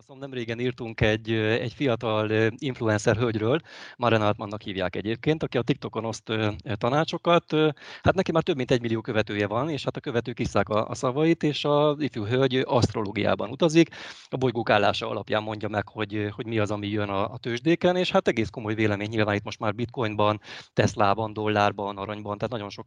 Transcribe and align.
Szóval 0.00 0.18
nem 0.20 0.32
régen 0.32 0.60
írtunk 0.60 1.00
egy, 1.00 1.30
egy 1.32 1.72
fiatal 1.72 2.30
influencer 2.56 3.16
hölgyről, 3.16 3.60
Maren 3.96 4.22
Altmannak 4.22 4.62
hívják 4.62 4.96
egyébként, 4.96 5.42
aki 5.42 5.58
a 5.58 5.62
TikTokon 5.62 6.04
oszt 6.04 6.32
tanácsokat. 6.74 7.52
Hát 8.02 8.14
neki 8.14 8.32
már 8.32 8.42
több 8.42 8.56
mint 8.56 8.70
egy 8.70 8.80
millió 8.80 9.00
követője 9.00 9.46
van, 9.46 9.68
és 9.68 9.84
hát 9.84 9.96
a 9.96 10.00
követők 10.00 10.38
isszák 10.38 10.68
a, 10.68 10.88
a 10.88 10.94
szavait, 10.94 11.42
és 11.42 11.64
az 11.64 12.00
ifjú 12.00 12.24
hölgy 12.24 12.62
asztrológiában 12.66 13.50
utazik. 13.50 13.88
A 14.28 14.36
bolygók 14.36 14.70
állása 14.70 15.08
alapján 15.08 15.42
mondja 15.42 15.68
meg, 15.68 15.88
hogy, 15.88 16.28
hogy 16.34 16.46
mi 16.46 16.58
az, 16.58 16.70
ami 16.70 16.88
jön 16.88 17.08
a, 17.08 17.32
a 17.32 17.36
tőzsdéken, 17.36 17.96
és 17.96 18.10
hát 18.10 18.28
egész 18.28 18.48
komoly 18.48 18.74
vélemény 18.74 19.08
nyilván 19.08 19.34
itt 19.34 19.44
most 19.44 19.58
már 19.58 19.74
bitcoinban, 19.74 20.40
Teslában, 20.72 21.32
dollárban, 21.32 21.96
aranyban, 21.96 22.36
tehát 22.36 22.52
nagyon 22.52 22.70
sok 22.70 22.86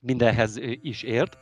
mindenhez 0.00 0.56
is 0.80 1.02
ért. 1.02 1.38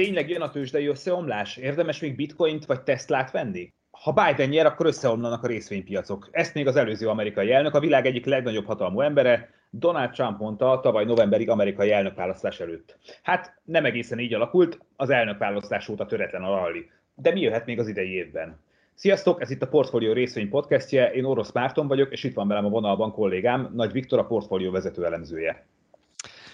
Tényleg 0.00 0.28
jön 0.28 0.40
a 0.40 0.50
tőzsdei 0.50 0.86
összeomlás? 0.86 1.56
Érdemes 1.56 2.00
még 2.00 2.16
bitcoint 2.16 2.66
vagy 2.66 2.82
Teslát 2.82 3.30
venni? 3.30 3.72
Ha 3.90 4.12
Biden 4.12 4.48
nyer, 4.48 4.66
akkor 4.66 4.86
összeomlanak 4.86 5.44
a 5.44 5.46
részvénypiacok. 5.46 6.28
Ezt 6.30 6.54
még 6.54 6.66
az 6.66 6.76
előző 6.76 7.08
amerikai 7.08 7.52
elnök, 7.52 7.74
a 7.74 7.80
világ 7.80 8.06
egyik 8.06 8.24
legnagyobb 8.24 8.66
hatalmú 8.66 9.00
embere, 9.00 9.50
Donald 9.70 10.10
Trump 10.10 10.38
mondta 10.38 10.80
tavaly 10.82 11.04
novemberig 11.04 11.48
amerikai 11.48 11.92
elnökválasztás 11.92 12.60
előtt. 12.60 12.98
Hát 13.22 13.60
nem 13.64 13.84
egészen 13.84 14.18
így 14.18 14.34
alakult, 14.34 14.78
az 14.96 15.10
elnökválasztás 15.10 15.88
óta 15.88 16.06
töretlen 16.06 16.42
a 16.42 16.54
rally. 16.54 16.90
De 17.14 17.32
mi 17.32 17.40
jöhet 17.40 17.66
még 17.66 17.78
az 17.78 17.88
idei 17.88 18.14
évben? 18.14 18.60
Sziasztok, 18.94 19.40
ez 19.40 19.50
itt 19.50 19.62
a 19.62 19.68
Portfolio 19.68 20.12
részvény 20.12 20.48
podcastje, 20.48 21.12
én 21.12 21.24
Orosz 21.24 21.52
Márton 21.52 21.88
vagyok, 21.88 22.12
és 22.12 22.24
itt 22.24 22.34
van 22.34 22.48
velem 22.48 22.64
a 22.64 22.68
vonalban 22.68 23.12
kollégám, 23.12 23.70
Nagy 23.74 23.92
Viktor, 23.92 24.18
a 24.18 24.26
portfólió 24.26 24.70
vezető 24.70 25.04
elemzője. 25.04 25.66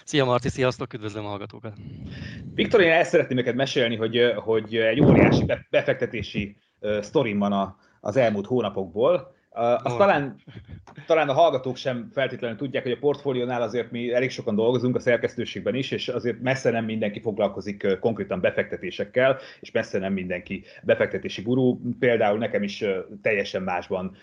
Szia 0.07 0.25
Marti, 0.25 0.49
sziasztok, 0.49 0.93
üdvözlöm 0.93 1.25
a 1.25 1.27
hallgatókat! 1.27 1.73
Viktor, 2.53 2.81
én 2.81 2.91
el 2.91 3.03
szeretném 3.03 3.37
neked 3.37 3.55
mesélni, 3.55 3.95
hogy, 3.95 4.33
hogy 4.35 4.75
egy 4.75 5.01
óriási 5.01 5.45
befektetési 5.69 6.57
sztorim 7.01 7.39
van 7.39 7.77
az 8.01 8.17
elmúlt 8.17 8.45
hónapokból. 8.45 9.35
Azt 9.57 9.85
oh. 9.85 9.97
talán, 9.97 10.35
talán 11.05 11.29
a 11.29 11.33
hallgatók 11.33 11.75
sem 11.75 12.09
feltétlenül 12.13 12.57
tudják, 12.57 12.83
hogy 12.83 12.91
a 12.91 12.97
portfóliónál 12.99 13.61
azért 13.61 13.91
mi 13.91 14.13
elég 14.13 14.29
sokan 14.29 14.55
dolgozunk 14.55 14.95
a 14.95 14.99
szerkesztőségben 14.99 15.75
is, 15.75 15.91
és 15.91 16.07
azért 16.07 16.41
messze 16.41 16.71
nem 16.71 16.85
mindenki 16.85 17.19
foglalkozik 17.19 17.97
konkrétan 17.99 18.41
befektetésekkel, 18.41 19.37
és 19.59 19.71
messze 19.71 19.99
nem 19.99 20.13
mindenki 20.13 20.63
befektetési 20.83 21.41
gurú. 21.41 21.81
Például 21.99 22.37
nekem 22.37 22.63
is 22.63 22.83
teljesen 23.21 23.61
másban, 23.61 24.15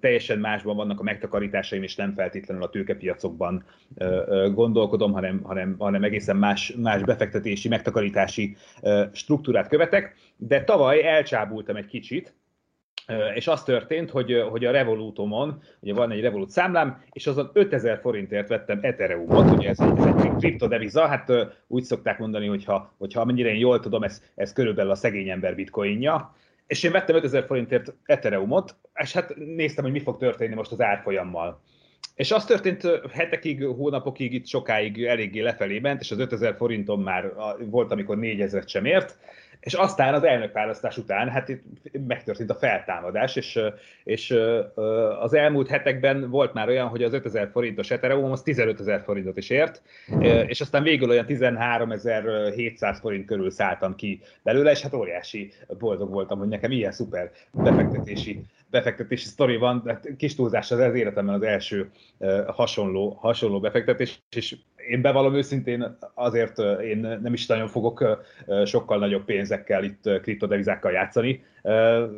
teljesen 0.00 0.38
másban 0.38 0.76
vannak 0.76 1.00
a 1.00 1.02
megtakarításaim, 1.02 1.82
és 1.82 1.94
nem 1.94 2.14
feltétlenül 2.14 2.62
a 2.62 2.70
tőkepiacokban 2.70 3.64
gondolkodom, 4.52 5.12
hanem, 5.12 5.40
hanem, 5.42 5.74
hanem 5.78 6.04
egészen 6.04 6.36
más, 6.36 6.74
más 6.76 7.02
befektetési, 7.02 7.68
megtakarítási 7.68 8.56
struktúrát 9.12 9.68
követek. 9.68 10.14
De 10.36 10.64
tavaly 10.64 11.06
elcsábultam 11.06 11.76
egy 11.76 11.86
kicsit, 11.86 12.34
és 13.34 13.46
az 13.46 13.62
történt, 13.62 14.10
hogy, 14.10 14.44
hogy 14.50 14.64
a 14.64 14.70
Revolutomon, 14.70 15.62
ugye 15.80 15.94
van 15.94 16.10
egy 16.10 16.20
Revolut 16.20 16.50
számlám, 16.50 17.02
és 17.12 17.26
azon 17.26 17.50
5000 17.52 17.98
forintért 18.00 18.48
vettem 18.48 18.78
Ethereumot, 18.82 19.50
ugye 19.50 19.68
ez 19.68 19.80
egy, 19.80 19.98
ez 19.98 20.24
egy 20.24 20.36
kriptodeviza, 20.38 21.06
hát 21.06 21.32
úgy 21.66 21.82
szokták 21.82 22.18
mondani, 22.18 22.46
hogyha, 22.46 22.94
hogyha 22.98 23.20
amennyire 23.20 23.48
én 23.48 23.58
jól 23.58 23.80
tudom, 23.80 24.02
ez, 24.02 24.22
ez 24.34 24.52
körülbelül 24.52 24.90
a 24.90 24.94
szegény 24.94 25.28
ember 25.28 25.54
bitcoinja, 25.54 26.34
és 26.66 26.82
én 26.82 26.92
vettem 26.92 27.16
5000 27.16 27.44
forintért 27.44 27.94
Ethereumot, 28.04 28.76
és 28.94 29.12
hát 29.12 29.34
néztem, 29.36 29.84
hogy 29.84 29.92
mi 29.92 30.00
fog 30.00 30.18
történni 30.18 30.54
most 30.54 30.72
az 30.72 30.80
árfolyammal. 30.80 31.60
És 32.14 32.32
az 32.32 32.44
történt 32.44 33.00
hetekig, 33.12 33.64
hónapokig, 33.64 34.32
itt 34.32 34.46
sokáig 34.46 35.04
eléggé 35.04 35.40
lefelé 35.40 35.78
ment, 35.78 36.00
és 36.00 36.10
az 36.10 36.18
5000 36.18 36.54
forintom 36.56 37.02
már 37.02 37.32
volt, 37.70 37.92
amikor 37.92 38.18
4000 38.18 38.62
sem 38.66 38.84
ért, 38.84 39.18
és 39.62 39.74
aztán 39.74 40.14
az 40.14 40.24
elnökválasztás 40.24 40.96
után, 40.96 41.28
hát 41.28 41.48
itt 41.48 41.62
megtörtént 42.06 42.50
a 42.50 42.54
feltámadás, 42.54 43.36
és, 43.36 43.60
és 44.04 44.34
az 45.20 45.34
elmúlt 45.34 45.68
hetekben 45.68 46.30
volt 46.30 46.52
már 46.52 46.68
olyan, 46.68 46.88
hogy 46.88 47.02
az 47.02 47.12
5000 47.12 47.48
forintos 47.52 47.90
Ethereum 47.90 48.32
az 48.32 48.42
15 48.42 48.80
ezer 48.80 49.02
forintot 49.02 49.36
is 49.36 49.50
ért, 49.50 49.82
és 50.46 50.60
aztán 50.60 50.82
végül 50.82 51.10
olyan 51.10 51.24
13.700 51.28 52.96
forint 53.00 53.26
körül 53.26 53.50
szálltam 53.50 53.94
ki 53.94 54.20
belőle, 54.42 54.70
és 54.70 54.80
hát 54.80 54.94
óriási 54.94 55.52
boldog 55.78 56.10
voltam, 56.10 56.38
hogy 56.38 56.48
nekem 56.48 56.70
ilyen 56.70 56.92
szuper 56.92 57.30
befektetési 57.52 58.44
befektetési 58.70 59.26
sztori 59.26 59.56
van, 59.56 59.82
de 59.84 60.00
kis 60.16 60.34
túlzás 60.34 60.70
az, 60.70 60.78
az 60.78 60.94
életemben 60.94 61.34
az 61.34 61.42
első 61.42 61.90
hasonló, 62.46 63.16
hasonló 63.20 63.60
befektetés, 63.60 64.20
és 64.36 64.56
én 64.92 65.00
bevallom 65.00 65.34
őszintén, 65.34 65.96
azért 66.14 66.58
én 66.82 66.98
nem 66.98 67.32
is 67.32 67.46
nagyon 67.46 67.68
fogok 67.68 68.24
sokkal 68.64 68.98
nagyobb 68.98 69.24
pénzekkel 69.24 69.84
itt 69.84 70.20
kriptodevizákkal 70.22 70.92
játszani, 70.92 71.44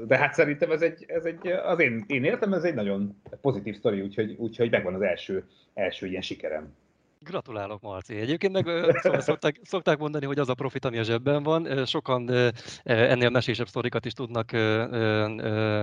de 0.06 0.16
hát 0.16 0.34
szerintem 0.34 0.70
ez 0.70 0.82
egy, 0.82 1.04
ez 1.08 1.24
egy 1.24 1.46
az 1.48 1.80
én, 1.80 2.04
én 2.06 2.24
értem, 2.24 2.52
ez 2.52 2.64
egy 2.64 2.74
nagyon 2.74 3.20
pozitív 3.40 3.74
sztori, 3.74 4.00
úgyhogy, 4.00 4.34
úgyhogy 4.38 4.70
megvan 4.70 4.94
az 4.94 5.02
első, 5.02 5.44
első 5.74 6.06
ilyen 6.06 6.22
sikerem. 6.22 6.74
Gratulálok, 7.24 7.80
Marci. 7.80 8.14
Egyébként 8.14 8.52
meg 8.52 8.66
szóval 9.02 9.20
szokták, 9.20 9.60
szokták 9.62 9.98
mondani, 9.98 10.26
hogy 10.26 10.38
az 10.38 10.48
a 10.48 10.54
profit, 10.54 10.84
ami 10.84 10.98
a 10.98 11.02
zsebben 11.02 11.42
van. 11.42 11.86
Sokan 11.86 12.30
ennél 12.82 13.30
mesésebb 13.30 13.68
sztorikat 13.68 14.04
is 14.04 14.12
tudnak 14.12 14.52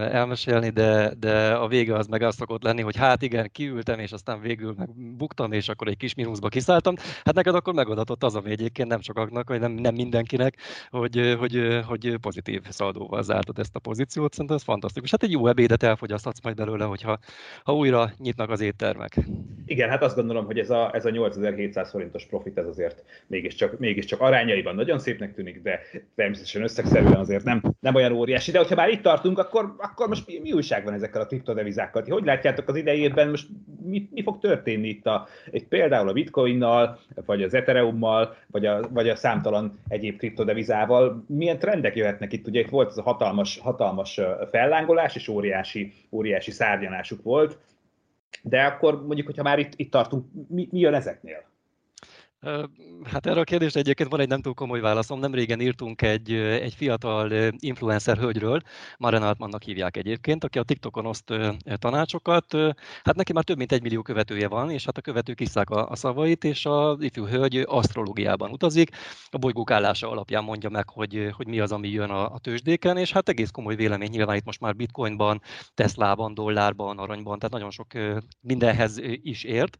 elmesélni, 0.09 0.69
de, 0.69 1.13
de 1.19 1.53
a 1.53 1.67
vége 1.67 1.95
az 1.95 2.07
meg 2.07 2.21
az 2.21 2.35
szokott 2.35 2.63
lenni, 2.63 2.81
hogy 2.81 2.95
hát 2.95 3.21
igen, 3.21 3.49
kiültem, 3.51 3.99
és 3.99 4.11
aztán 4.11 4.41
végül 4.41 4.73
meg 4.77 4.89
buktam, 5.17 5.51
és 5.51 5.69
akkor 5.69 5.87
egy 5.87 5.97
kis 5.97 6.13
mínuszba 6.13 6.47
kiszálltam. 6.47 6.95
Hát 7.23 7.35
neked 7.35 7.55
akkor 7.55 7.73
megadatott 7.73 8.23
az, 8.23 8.35
ami 8.35 8.51
egyébként 8.51 8.87
nem 8.87 9.01
sokaknak, 9.01 9.49
vagy 9.49 9.59
nem, 9.59 9.71
nem 9.71 9.95
mindenkinek, 9.95 10.55
hogy, 10.89 11.35
hogy, 11.39 11.79
hogy 11.87 12.17
pozitív 12.17 12.61
szaldóval 12.69 13.23
zártad 13.23 13.59
ezt 13.59 13.75
a 13.75 13.79
pozíciót. 13.79 14.31
Szerintem 14.31 14.55
ez 14.55 14.63
fantasztikus. 14.63 15.11
Hát 15.11 15.23
egy 15.23 15.31
jó 15.31 15.47
ebédet 15.47 15.83
elfogyaszthatsz 15.83 16.41
majd 16.43 16.55
belőle, 16.55 16.85
hogyha 16.85 17.19
ha 17.63 17.75
újra 17.75 18.11
nyitnak 18.17 18.49
az 18.49 18.61
éttermek. 18.61 19.17
Igen, 19.65 19.89
hát 19.89 20.03
azt 20.03 20.15
gondolom, 20.15 20.45
hogy 20.45 20.59
ez 20.59 20.69
a, 20.69 20.95
ez 20.95 21.05
a 21.05 21.09
8 21.09 21.30
8700 21.37 21.89
forintos 21.89 22.25
profit 22.25 22.57
ez 22.57 22.65
azért 22.65 23.03
mégiscsak, 23.27 23.79
mégiscsak 23.79 24.21
arányaiban 24.21 24.75
nagyon 24.75 24.99
szépnek 24.99 25.33
tűnik, 25.33 25.61
de 25.61 25.79
természetesen 26.15 26.63
összegszerűen 26.63 27.15
azért 27.15 27.43
nem, 27.43 27.61
nem 27.79 27.95
olyan 27.95 28.11
óriási. 28.11 28.51
De 28.51 28.57
hogyha 28.57 28.75
már 28.75 28.89
itt 28.89 29.01
tartunk, 29.01 29.39
akkor, 29.39 29.75
akkor 29.77 30.07
most 30.07 30.27
mi, 30.27 30.39
mi 30.39 30.51
újság 30.51 30.83
van 30.83 30.93
ezekkel 30.93 31.21
a 31.21 31.25
kriptodevizákkal? 31.25 32.03
Hogy 32.07 32.25
látjátok 32.25 32.67
az 32.67 32.75
idejében 32.75 33.29
most 33.29 33.47
mi, 33.83 34.09
mi 34.11 34.23
fog 34.23 34.39
történni 34.39 34.87
itt, 34.87 35.05
a, 35.05 35.27
itt 35.51 35.67
például 35.67 36.09
a 36.09 36.13
bitcoinnal, 36.13 36.99
vagy 37.25 37.43
az 37.43 37.53
ethereummal, 37.53 38.35
vagy 38.47 38.65
a, 38.65 38.89
vagy 38.89 39.09
a 39.09 39.15
számtalan 39.15 39.79
egyéb 39.87 40.17
kriptodevizával? 40.17 41.23
Milyen 41.27 41.59
trendek 41.59 41.95
jöhetnek 41.95 42.33
itt? 42.33 42.47
Ugye 42.47 42.59
itt 42.59 42.69
volt 42.69 42.89
ez 42.89 42.97
a 42.97 43.01
hatalmas, 43.01 43.59
hatalmas 43.59 44.19
fellángolás, 44.51 45.15
és 45.15 45.27
óriási, 45.27 45.93
óriási 46.11 46.51
szárnyanásuk 46.51 47.23
volt 47.23 47.57
de 48.41 48.63
akkor 48.63 49.05
mondjuk, 49.05 49.27
hogyha 49.27 49.43
már 49.43 49.59
itt, 49.59 49.73
itt 49.75 49.91
tartunk, 49.91 50.25
mi, 50.47 50.67
mi 50.71 50.79
jön 50.79 50.93
ezeknél? 50.93 51.50
Hát 53.03 53.25
erre 53.25 53.39
a 53.39 53.43
kérdésre 53.43 53.79
egyébként 53.79 54.09
van 54.09 54.19
egy 54.19 54.27
nem 54.27 54.41
túl 54.41 54.53
komoly 54.53 54.79
válaszom. 54.79 55.19
Nem 55.19 55.33
régen 55.33 55.61
írtunk 55.61 56.01
egy, 56.01 56.31
egy 56.33 56.73
fiatal 56.73 57.31
influencer 57.59 58.17
hölgyről, 58.17 58.61
Maren 58.97 59.23
Altmannak 59.23 59.63
hívják 59.63 59.97
egyébként, 59.97 60.43
aki 60.43 60.59
a 60.59 60.63
TikTokon 60.63 61.05
oszt 61.05 61.33
tanácsokat. 61.75 62.53
Hát 63.03 63.15
neki 63.15 63.33
már 63.33 63.43
több 63.43 63.57
mint 63.57 63.71
egy 63.71 63.81
millió 63.81 64.01
követője 64.01 64.47
van, 64.47 64.69
és 64.71 64.85
hát 64.85 64.97
a 64.97 65.01
követők 65.01 65.39
isszák 65.39 65.69
a, 65.69 65.89
a 65.89 65.95
szavait, 65.95 66.43
és 66.43 66.65
az 66.65 67.01
ifjú 67.01 67.25
hölgy 67.25 67.63
asztrológiában 67.67 68.51
utazik. 68.51 68.89
A 69.29 69.37
bolygók 69.37 69.71
állása 69.71 70.09
alapján 70.09 70.43
mondja 70.43 70.69
meg, 70.69 70.89
hogy, 70.89 71.29
hogy 71.31 71.47
mi 71.47 71.59
az, 71.59 71.71
ami 71.71 71.89
jön 71.89 72.09
a, 72.09 72.33
a 72.33 72.37
tőzsdéken, 72.37 72.97
és 72.97 73.11
hát 73.11 73.29
egész 73.29 73.49
komoly 73.49 73.75
vélemény 73.75 74.09
nyilván 74.09 74.35
itt 74.35 74.45
most 74.45 74.59
már 74.59 74.75
bitcoinban, 74.75 75.41
Teslában, 75.73 76.33
dollárban, 76.33 76.97
aranyban, 76.97 77.37
tehát 77.37 77.53
nagyon 77.53 77.71
sok 77.71 77.87
mindenhez 78.41 78.97
is 79.21 79.43
ért. 79.43 79.77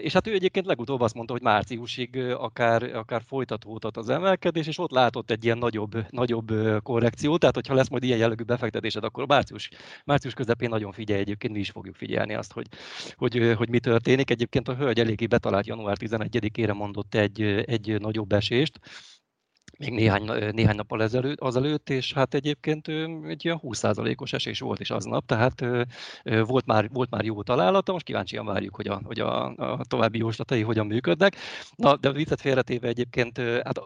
És 0.00 0.12
hát 0.12 0.26
ő 0.26 0.32
egyébként 0.32 0.66
legutóbb 0.66 1.00
azt 1.00 1.14
mondta, 1.14 1.32
hogy 1.32 1.42
márciusig 1.42 2.16
akár, 2.18 2.82
akár 2.82 3.22
folytatódhat 3.26 3.96
az 3.96 4.08
emelkedés, 4.08 4.66
és 4.66 4.78
ott 4.78 4.90
látott 4.90 5.30
egy 5.30 5.44
ilyen 5.44 5.58
nagyobb, 5.58 6.06
nagyobb 6.10 6.52
korrekciót, 6.82 7.40
tehát 7.40 7.54
hogyha 7.54 7.74
lesz 7.74 7.88
majd 7.88 8.02
ilyen 8.02 8.18
jellegű 8.18 8.42
befektetésed, 8.42 9.04
akkor 9.04 9.26
március, 9.26 9.70
március 10.04 10.34
közepén 10.34 10.68
nagyon 10.68 10.92
figyelj, 10.92 11.20
egyébként 11.20 11.52
mi 11.52 11.58
is 11.58 11.70
fogjuk 11.70 11.94
figyelni 11.94 12.34
azt, 12.34 12.52
hogy, 12.52 12.66
hogy, 13.16 13.54
hogy 13.56 13.68
mi 13.68 13.80
történik. 13.80 14.30
Egyébként 14.30 14.68
a 14.68 14.74
hölgy 14.74 15.00
eléggé 15.00 15.26
betalált 15.26 15.66
január 15.66 15.96
11-ére 16.00 16.74
mondott 16.74 17.14
egy, 17.14 17.42
egy 17.42 18.00
nagyobb 18.00 18.32
esést, 18.32 18.78
még 19.78 19.92
néhány, 19.92 20.52
néhány 20.52 20.76
nappal 20.76 21.02
ezelőtt, 21.02 21.40
azelőtt, 21.40 21.90
és 21.90 22.12
hát 22.12 22.34
egyébként 22.34 22.88
egy 23.28 23.44
ilyen 23.44 23.60
20%-os 23.62 24.32
esés 24.32 24.60
volt 24.60 24.80
is 24.80 24.90
aznap, 24.90 25.26
tehát 25.26 25.64
volt 26.46 26.66
már, 26.66 26.88
volt 26.92 27.10
már 27.10 27.24
jó 27.24 27.42
találata, 27.42 27.92
most 27.92 28.04
kíváncsian 28.04 28.46
várjuk, 28.46 28.74
hogy 28.74 28.86
a, 28.86 29.00
hogy 29.04 29.20
a, 29.20 29.44
a 29.56 29.84
további 29.84 30.18
jóslatai 30.18 30.62
hogyan 30.62 30.86
működnek. 30.86 31.36
Na, 31.76 31.96
de 31.96 32.12
viccet 32.12 32.40
félretéve 32.40 32.88
egyébként, 32.88 33.38
hát, 33.38 33.80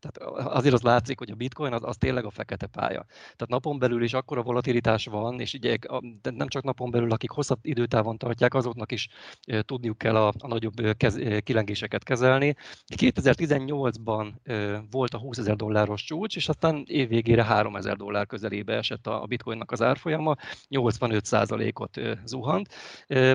tehát 0.00 0.46
azért 0.46 0.74
az 0.74 0.82
látszik, 0.82 1.18
hogy 1.18 1.30
a 1.30 1.34
bitcoin 1.34 1.72
az, 1.72 1.82
az 1.84 1.96
tényleg 1.96 2.24
a 2.24 2.30
fekete 2.30 2.66
pálya. 2.66 3.04
Tehát 3.08 3.48
napon 3.48 3.78
belül 3.78 4.02
is 4.02 4.12
akkora 4.12 4.42
volatilitás 4.42 5.06
van, 5.06 5.40
és 5.40 5.54
ugye 5.54 5.76
de 6.22 6.30
nem 6.30 6.48
csak 6.48 6.62
napon 6.62 6.90
belül, 6.90 7.12
akik 7.12 7.30
hosszabb 7.30 7.58
időtávon 7.62 8.16
tartják, 8.16 8.54
azoknak 8.54 8.92
is 8.92 9.08
tudniuk 9.64 9.98
kell 9.98 10.16
a, 10.16 10.32
a 10.38 10.46
nagyobb 10.46 10.96
kez, 10.96 11.18
kilengéseket 11.42 12.02
kezelni. 12.02 12.54
2018-ban 12.96 14.32
volt 14.90 15.14
a 15.14 15.18
20 15.30 15.38
ezer 15.38 15.56
dolláros 15.56 16.04
csúcs, 16.04 16.36
és 16.36 16.48
aztán 16.48 16.84
évvégére 16.86 17.44
3 17.44 17.76
ezer 17.76 17.96
dollár 17.96 18.26
közelébe 18.26 18.74
esett 18.76 19.06
a 19.06 19.24
bitcoinnak 19.28 19.70
az 19.70 19.82
árfolyama, 19.82 20.36
85%-ot 20.70 22.00
zuhant. 22.24 22.68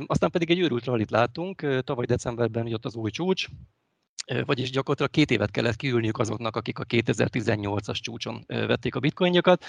Aztán 0.06 0.32
pedig 0.32 0.50
egy 0.50 0.60
őrült 0.60 0.86
rallit 0.86 1.12
láttunk, 1.12 1.82
tavaly 1.84 2.06
decemberben 2.06 2.68
jött 2.68 2.86
az 2.86 2.96
új 2.96 3.10
csúcs, 3.10 3.48
vagyis 4.46 4.70
gyakorlatilag 4.70 5.12
két 5.12 5.32
évet 5.32 5.52
kellett 5.52 5.76
kiülniük 5.76 6.18
azoknak, 6.18 6.56
akik 6.56 6.80
a 6.80 6.86
2018-as 6.86 8.00
csúcson 8.00 8.44
vették 8.48 8.96
a 8.96 9.00
bitcoinjokat. 9.00 9.66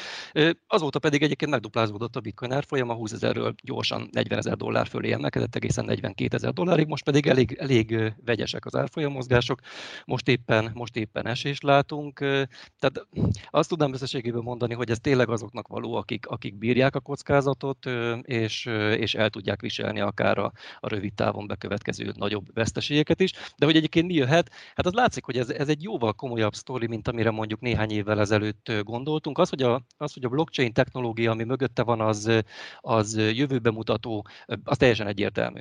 Azóta 0.67 0.99
pedig 0.99 1.23
egyébként 1.23 1.51
megduplázódott 1.51 2.17
a 2.17 2.21
bitcoin 2.21 2.53
árfolyama, 2.53 2.95
20 2.95 3.13
ezerről 3.13 3.55
gyorsan 3.63 4.09
40 4.13 4.39
ezer 4.39 4.57
dollár 4.57 4.87
fölé 4.87 5.13
emelkedett 5.13 5.55
egészen 5.55 5.85
42 5.85 6.37
ezer 6.37 6.53
dollárig, 6.53 6.87
most 6.87 7.05
pedig 7.05 7.27
elég, 7.27 7.57
elég 7.61 8.15
vegyesek 8.25 8.65
az 8.65 8.77
árfolyamozgások, 8.77 9.61
most 10.05 10.29
éppen, 10.29 10.71
most 10.75 10.97
éppen 10.97 11.27
esést 11.27 11.63
látunk. 11.63 12.19
Tehát 12.79 13.07
azt 13.51 13.69
tudnám 13.69 13.93
összességében 13.93 14.43
mondani, 14.43 14.75
hogy 14.75 14.91
ez 14.91 14.99
tényleg 15.01 15.29
azoknak 15.29 15.69
való, 15.69 15.95
akik, 15.95 16.27
akik 16.27 16.59
bírják 16.59 16.95
a 16.95 17.01
kockázatot, 17.01 17.87
és, 18.23 18.67
és 18.97 19.15
el 19.15 19.31
tudják 19.31 19.61
viselni 19.61 20.01
akár 20.01 20.39
a, 20.39 20.53
a 20.81 20.89
rövid 20.89 21.15
távon 21.15 21.47
bekövetkező 21.47 22.13
nagyobb 22.17 22.55
veszteségeket 22.55 23.21
is. 23.21 23.33
De 23.57 23.67
hogy 23.67 23.77
egyébként 23.77 24.07
mi 24.07 24.15
jöhet, 24.15 24.46
lehet. 24.49 24.75
Hát 24.75 24.87
az 24.87 24.93
látszik, 24.93 25.25
hogy 25.25 25.37
ez, 25.37 25.51
ez 25.51 25.69
egy 25.69 25.83
jóval 25.83 26.13
komolyabb 26.13 26.55
sztori, 26.55 26.87
mint 26.87 27.09
amire 27.09 27.31
mondjuk 27.31 27.61
néhány 27.61 27.91
évvel 27.91 28.21
ezelőtt 28.21 28.73
gondoltunk. 28.83 29.39
Az, 29.39 29.49
hogy 29.49 29.63
a, 29.63 29.83
az, 29.97 30.13
hogy 30.13 30.25
a 30.25 30.29
blockchain 30.29 30.73
technológia, 30.73 31.31
ami 31.31 31.45
mögötte 31.45 31.83
van, 31.83 32.01
az, 32.01 32.43
az 32.81 33.17
jövőbe 33.17 33.71
mutató, 33.71 34.27
az 34.65 34.77
teljesen 34.77 35.07
egyértelmű. 35.07 35.59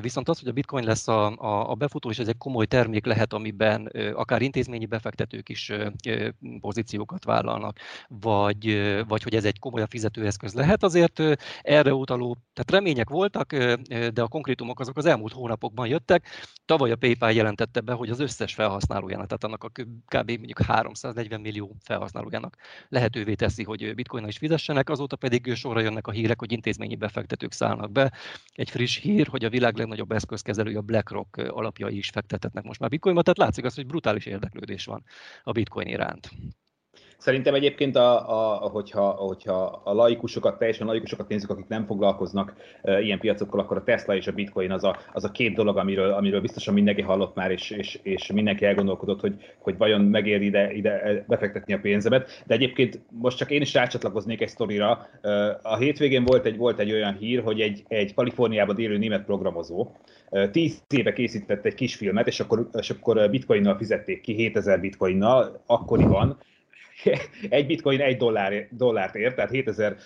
Viszont 0.00 0.28
az, 0.28 0.38
hogy 0.38 0.48
a 0.48 0.52
bitcoin 0.52 0.84
lesz 0.84 1.08
a, 1.08 1.36
a, 1.36 1.70
a 1.70 1.74
befutó, 1.74 2.10
és 2.10 2.18
ez 2.18 2.28
egy 2.28 2.38
komoly 2.38 2.66
termék 2.66 3.06
lehet, 3.06 3.32
amiben 3.32 3.86
akár 4.14 4.42
intézményi 4.42 4.86
befektetők 4.86 5.48
is 5.48 5.72
pozíciókat 6.60 7.24
vállalnak, 7.24 7.78
vagy, 8.08 8.82
vagy 9.08 9.22
hogy 9.22 9.34
ez 9.34 9.44
egy 9.44 9.58
komolyabb 9.58 9.90
fizetőeszköz 9.90 10.54
lehet, 10.54 10.82
azért 10.82 11.22
erre 11.62 11.94
utaló, 11.94 12.36
tehát 12.52 12.70
remények 12.70 13.08
voltak, 13.08 13.54
de 14.12 14.22
a 14.22 14.28
konkrétumok 14.28 14.80
azok 14.80 14.96
az 14.96 15.06
elmúlt 15.06 15.32
hónapokban 15.32 15.86
jöttek. 15.86 16.26
Tavaly 16.64 16.90
a 16.90 16.96
PayPal 16.96 17.32
jelentette 17.32 17.80
be, 17.80 17.92
hogy 17.92 18.10
az 18.14 18.20
összes 18.20 18.54
felhasználójának, 18.54 19.26
tehát 19.26 19.44
annak 19.44 19.64
a 19.64 19.68
kb. 20.06 20.30
mondjuk 20.30 20.62
340 20.62 21.40
millió 21.40 21.76
felhasználójának 21.80 22.56
lehetővé 22.88 23.34
teszi, 23.34 23.62
hogy 23.62 23.94
bitcoin 23.94 24.26
is 24.26 24.38
fizessenek, 24.38 24.90
azóta 24.90 25.16
pedig 25.16 25.54
sorra 25.54 25.80
jönnek 25.80 26.06
a 26.06 26.10
hírek, 26.10 26.38
hogy 26.38 26.52
intézményi 26.52 26.96
befektetők 26.96 27.52
szállnak 27.52 27.92
be. 27.92 28.12
Egy 28.54 28.70
friss 28.70 28.98
hír, 28.98 29.26
hogy 29.26 29.44
a 29.44 29.50
világ 29.50 29.76
legnagyobb 29.76 30.12
eszközkezelője, 30.12 30.78
a 30.78 30.82
BlackRock 30.82 31.36
alapjai 31.36 31.96
is 31.96 32.08
fektetetnek 32.08 32.64
most 32.64 32.80
már 32.80 32.90
bitcoinba, 32.90 33.22
tehát 33.22 33.38
látszik 33.38 33.64
az, 33.64 33.74
hogy 33.74 33.86
brutális 33.86 34.26
érdeklődés 34.26 34.84
van 34.84 35.04
a 35.42 35.52
bitcoin 35.52 35.86
iránt. 35.86 36.30
Szerintem 37.24 37.54
egyébként, 37.54 37.96
a, 37.96 38.62
a, 38.64 38.68
hogyha, 38.68 39.10
hogyha 39.10 39.80
a 39.84 39.92
laikusokat, 39.92 40.58
teljesen 40.58 40.86
laikusokat 40.86 41.28
nézzük, 41.28 41.50
akik 41.50 41.66
nem 41.68 41.86
foglalkoznak 41.86 42.54
e, 42.82 43.00
ilyen 43.00 43.18
piacokkal, 43.18 43.60
akkor 43.60 43.76
a 43.76 43.82
Tesla 43.82 44.16
és 44.16 44.26
a 44.26 44.32
Bitcoin 44.32 44.70
az 44.70 44.84
a, 44.84 44.96
az 45.12 45.24
a 45.24 45.30
két 45.30 45.54
dolog, 45.54 45.76
amiről, 45.76 46.12
amiről 46.12 46.40
biztosan 46.40 46.74
mindenki 46.74 47.02
hallott 47.02 47.34
már, 47.34 47.50
és, 47.50 47.70
és, 47.70 47.98
és 48.02 48.32
mindenki 48.32 48.64
elgondolkodott, 48.64 49.20
hogy, 49.20 49.34
hogy 49.58 49.76
vajon 49.76 50.00
megér 50.00 50.42
ide, 50.42 50.72
ide 50.72 51.24
befektetni 51.28 51.72
a 51.72 51.78
pénzemet. 51.78 52.42
De 52.46 52.54
egyébként 52.54 53.00
most 53.08 53.36
csak 53.36 53.50
én 53.50 53.60
is 53.60 53.74
rácsatlakoznék 53.74 54.40
egy 54.40 54.48
sztorira. 54.48 55.08
A 55.62 55.76
hétvégén 55.76 56.24
volt 56.24 56.46
egy, 56.46 56.56
volt 56.56 56.78
egy 56.78 56.92
olyan 56.92 57.16
hír, 57.16 57.42
hogy 57.42 57.60
egy, 57.60 57.84
egy 57.88 58.14
Kaliforniában 58.14 58.78
élő 58.78 58.98
német 58.98 59.24
programozó 59.24 59.90
tíz 60.50 60.82
éve 60.88 61.12
készített 61.12 61.64
egy 61.64 61.74
kis 61.74 61.94
filmet, 61.94 62.26
és 62.26 62.40
akkor, 62.40 62.68
és 62.78 62.90
akkor 62.90 63.30
bitcoinnal 63.30 63.76
fizették 63.76 64.20
ki, 64.20 64.34
7000 64.34 64.80
bitcoinnal, 64.80 65.62
akkoriban, 65.66 66.38
egy 67.48 67.66
bitcoin 67.66 68.00
egy 68.00 68.16
dollár, 68.16 68.66
dollárt 68.70 69.14
ért, 69.14 69.34
tehát 69.34 69.50
7000 69.50 69.96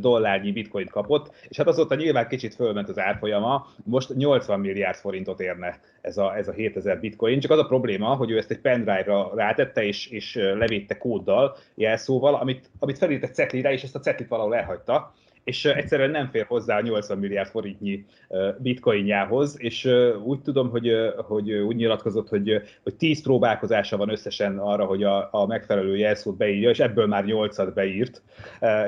dollárnyi 0.00 0.52
bitcoin 0.52 0.86
kapott, 0.86 1.34
és 1.48 1.56
hát 1.56 1.66
azóta 1.66 1.94
nyilván 1.94 2.28
kicsit 2.28 2.54
fölment 2.54 2.88
az 2.88 2.98
árfolyama, 2.98 3.66
most 3.84 4.14
80 4.14 4.60
milliárd 4.60 4.96
forintot 4.96 5.40
érne 5.40 5.80
ez 6.00 6.16
a, 6.16 6.36
ez 6.36 6.48
a 6.48 6.52
7000 6.52 7.00
bitcoin, 7.00 7.40
csak 7.40 7.50
az 7.50 7.58
a 7.58 7.66
probléma, 7.66 8.14
hogy 8.14 8.30
ő 8.30 8.36
ezt 8.36 8.50
egy 8.50 8.60
pendrive-ra 8.60 9.32
rátette, 9.34 9.84
és, 9.84 10.06
és 10.06 10.34
levédte 10.34 10.98
kóddal, 10.98 11.56
jelszóval, 11.74 12.34
amit, 12.34 12.70
amit 12.78 12.98
felírt 12.98 13.22
egy 13.22 13.34
cetlire, 13.34 13.72
és 13.72 13.82
ezt 13.82 13.94
a 13.94 14.00
cetlit 14.00 14.28
valahol 14.28 14.56
elhagyta, 14.56 15.14
és 15.46 15.64
egyszerűen 15.64 16.10
nem 16.10 16.28
fér 16.30 16.44
hozzá 16.44 16.76
a 16.76 16.80
80 16.80 17.18
milliárd 17.18 17.48
forintnyi 17.48 18.04
bitcoinjához, 18.58 19.56
és 19.58 19.84
úgy 20.24 20.40
tudom, 20.40 20.70
hogy, 20.70 20.92
hogy 21.16 21.52
úgy 21.52 21.76
nyilatkozott, 21.76 22.28
hogy, 22.28 22.62
hogy 22.82 22.94
10 22.94 23.22
próbálkozása 23.22 23.96
van 23.96 24.10
összesen 24.10 24.58
arra, 24.58 24.84
hogy 24.84 25.02
a, 25.02 25.28
a 25.32 25.46
megfelelő 25.46 25.96
jelszót 25.96 26.36
beírja, 26.36 26.70
és 26.70 26.78
ebből 26.78 27.06
már 27.06 27.24
8-at 27.26 27.70
beírt, 27.74 28.22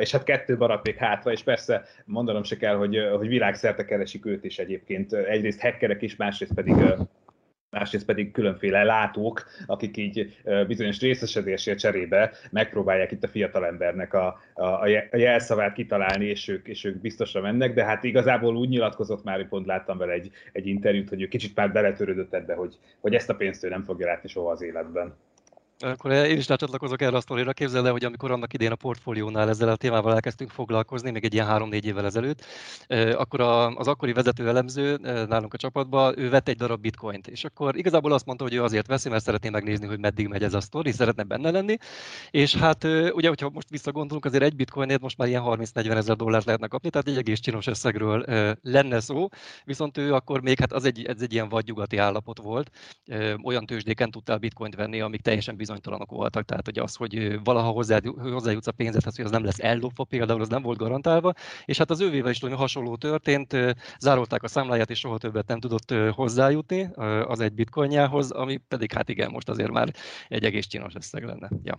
és 0.00 0.10
hát 0.10 0.24
kettő 0.24 0.56
maradt 0.56 0.86
még 0.86 0.96
hátra, 0.96 1.32
és 1.32 1.42
persze 1.42 1.84
mondanom 2.04 2.42
se 2.42 2.56
kell, 2.56 2.74
hogy, 2.74 2.98
hogy 3.16 3.28
világszerte 3.28 3.84
keresik 3.84 4.26
őt 4.26 4.44
is 4.44 4.58
egyébként, 4.58 5.12
egyrészt 5.12 5.60
hackerek 5.60 6.02
is, 6.02 6.16
másrészt 6.16 6.54
pedig 6.54 6.74
másrészt 7.70 8.04
pedig 8.04 8.32
különféle 8.32 8.84
látók, 8.84 9.44
akik 9.66 9.96
így 9.96 10.36
bizonyos 10.66 11.00
részesedésért 11.00 11.78
cserébe 11.78 12.32
megpróbálják 12.50 13.12
itt 13.12 13.24
a 13.24 13.28
fiatalembernek 13.28 14.14
a, 14.14 14.40
a, 14.54 14.64
a 15.10 15.16
jelszavát 15.16 15.72
kitalálni, 15.72 16.24
és 16.24 16.48
ők, 16.48 16.68
és 16.68 16.84
ők 16.84 17.00
biztosra 17.00 17.40
mennek, 17.40 17.74
de 17.74 17.84
hát 17.84 18.04
igazából 18.04 18.56
úgy 18.56 18.68
nyilatkozott 18.68 19.24
már, 19.24 19.36
hogy 19.36 19.48
pont 19.48 19.66
láttam 19.66 19.98
vele 19.98 20.12
egy, 20.12 20.30
egy 20.52 20.66
interjút, 20.66 21.08
hogy 21.08 21.22
ő 21.22 21.28
kicsit 21.28 21.56
már 21.56 21.72
beletörődött 21.72 22.34
ebbe, 22.34 22.54
hogy, 22.54 22.78
hogy 23.00 23.14
ezt 23.14 23.30
a 23.30 23.34
pénzt 23.34 23.64
ő 23.64 23.68
nem 23.68 23.84
fogja 23.84 24.06
látni 24.06 24.28
soha 24.28 24.50
az 24.50 24.62
életben. 24.62 25.14
Akkor 25.84 26.10
én 26.10 26.36
is 26.36 26.48
rácsatlakozok 26.48 27.02
erre 27.02 27.16
a 27.16 27.20
sztorira. 27.20 27.52
Képzeld 27.52 27.86
el, 27.86 27.92
hogy 27.92 28.04
amikor 28.04 28.30
annak 28.30 28.52
idén 28.52 28.70
a 28.70 28.74
portfóliónál 28.74 29.48
ezzel 29.48 29.68
a 29.68 29.76
témával 29.76 30.14
elkezdtünk 30.14 30.50
foglalkozni, 30.50 31.10
még 31.10 31.24
egy 31.24 31.34
ilyen 31.34 31.46
három-négy 31.46 31.84
évvel 31.84 32.04
ezelőtt, 32.04 32.44
akkor 33.12 33.40
az 33.74 33.88
akkori 33.88 34.12
vezető 34.12 34.48
elemző 34.48 34.96
nálunk 35.28 35.54
a 35.54 35.56
csapatban, 35.56 36.18
ő 36.18 36.30
vett 36.30 36.48
egy 36.48 36.56
darab 36.56 36.80
bitcoint, 36.80 37.26
és 37.26 37.44
akkor 37.44 37.76
igazából 37.76 38.12
azt 38.12 38.26
mondta, 38.26 38.44
hogy 38.44 38.54
ő 38.54 38.62
azért 38.62 38.86
veszi, 38.86 39.08
mert 39.08 39.24
szeretné 39.24 39.48
megnézni, 39.48 39.86
hogy 39.86 39.98
meddig 39.98 40.28
megy 40.28 40.42
ez 40.42 40.54
a 40.54 40.60
sztori, 40.60 40.92
szeretne 40.92 41.22
benne 41.22 41.50
lenni, 41.50 41.76
és 42.30 42.56
hát 42.56 42.84
ugye, 43.12 43.28
hogyha 43.28 43.50
most 43.50 43.70
visszagondolunk, 43.70 44.24
azért 44.24 44.42
egy 44.42 44.56
bitcoinért 44.56 45.00
most 45.00 45.18
már 45.18 45.28
ilyen 45.28 45.42
30-40 45.44 45.96
ezer 45.96 46.16
dollárt 46.16 46.44
lehetne 46.44 46.66
kapni, 46.66 46.90
tehát 46.90 47.08
egy 47.08 47.16
egész 47.16 47.40
csinos 47.40 47.66
összegről 47.66 48.24
lenne 48.62 49.00
szó, 49.00 49.28
viszont 49.64 49.98
ő 49.98 50.14
akkor 50.14 50.40
még, 50.42 50.58
hát 50.58 50.72
az 50.72 50.84
egy, 50.84 51.04
ez 51.04 51.20
egy 51.20 51.32
ilyen 51.32 51.48
vadnyugati 51.48 51.96
állapot 51.96 52.38
volt, 52.38 52.70
olyan 53.42 53.66
tőzsdéken 53.66 54.10
tudtál 54.10 54.38
bitcoint 54.38 54.74
venni, 54.74 55.00
amik 55.00 55.20
teljesen 55.20 55.56
bizonytalanok 55.68 56.10
voltak, 56.10 56.44
tehát 56.44 56.64
hogy 56.64 56.78
az, 56.78 56.94
hogy 56.94 57.42
valaha 57.44 57.70
hozzá, 57.70 58.00
hozzájutsz 58.18 58.66
a 58.66 58.72
pénzedhez, 58.72 59.16
hogy 59.16 59.24
az 59.24 59.30
nem 59.30 59.44
lesz 59.44 59.58
ellopva 59.58 60.04
például, 60.04 60.40
az 60.40 60.48
nem 60.48 60.62
volt 60.62 60.78
garantálva, 60.78 61.32
és 61.64 61.78
hát 61.78 61.90
az 61.90 62.00
ővével 62.00 62.30
is 62.30 62.40
hasonló 62.40 62.96
történt, 62.96 63.56
zárolták 63.98 64.42
a 64.42 64.48
számláját, 64.48 64.90
és 64.90 64.98
soha 64.98 65.18
többet 65.18 65.46
nem 65.46 65.60
tudott 65.60 65.94
hozzájutni 66.10 66.90
az 67.26 67.40
egy 67.40 67.52
bitcoinjához, 67.52 68.30
ami 68.30 68.56
pedig 68.56 68.92
hát 68.92 69.08
igen, 69.08 69.30
most 69.30 69.48
azért 69.48 69.70
már 69.70 69.94
egy 70.28 70.44
egész 70.44 70.66
csinos 70.66 70.94
összeg 70.94 71.24
lenne. 71.24 71.50
Ja. 71.62 71.76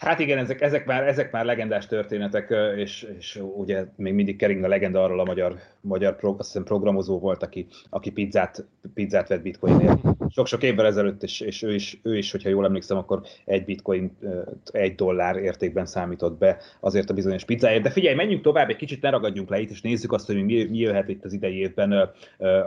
Hát 0.00 0.18
igen, 0.18 0.38
ezek, 0.38 0.60
ezek, 0.60 0.86
már, 0.86 1.08
ezek 1.08 1.32
már 1.32 1.44
legendás 1.44 1.86
történetek, 1.86 2.54
és, 2.76 3.06
és 3.18 3.40
ugye 3.56 3.84
még 3.96 4.14
mindig 4.14 4.36
kering 4.36 4.64
a 4.64 4.68
legenda 4.68 5.02
arról 5.02 5.20
a 5.20 5.24
magyar, 5.24 5.54
magyar 5.80 6.16
pro, 6.16 6.34
azt 6.38 6.46
hiszem 6.46 6.64
programozó 6.64 7.18
volt, 7.18 7.42
aki, 7.42 7.66
aki 7.90 8.10
pizzát, 8.10 8.64
pizzát 8.94 9.28
vett 9.28 9.42
bitcoinért. 9.42 9.98
Sok-sok 10.28 10.62
évvel 10.62 10.86
ezelőtt, 10.86 11.22
és, 11.22 11.40
és 11.40 11.62
ő, 11.62 11.74
is, 11.74 12.00
ő 12.02 12.16
is, 12.16 12.30
hogyha 12.30 12.48
jól 12.48 12.64
emlékszem, 12.64 12.96
akkor 12.96 13.22
egy 13.44 13.64
bitcoin 13.64 14.16
egy 14.64 14.94
dollár 14.94 15.36
értékben 15.36 15.86
számított 15.86 16.38
be 16.38 16.56
azért 16.80 17.10
a 17.10 17.14
bizonyos 17.14 17.44
pizzáért. 17.44 17.82
De 17.82 17.90
figyelj, 17.90 18.14
menjünk 18.14 18.42
tovább, 18.42 18.68
egy 18.68 18.76
kicsit 18.76 19.02
ne 19.02 19.10
ragadjunk 19.10 19.48
le 19.48 19.60
itt, 19.60 19.70
és 19.70 19.80
nézzük 19.80 20.12
azt, 20.12 20.26
hogy 20.26 20.44
mi, 20.44 20.64
mi 20.64 20.78
jöhet 20.78 21.08
itt 21.08 21.24
az 21.24 21.32
idei 21.32 21.58
évben 21.58 21.92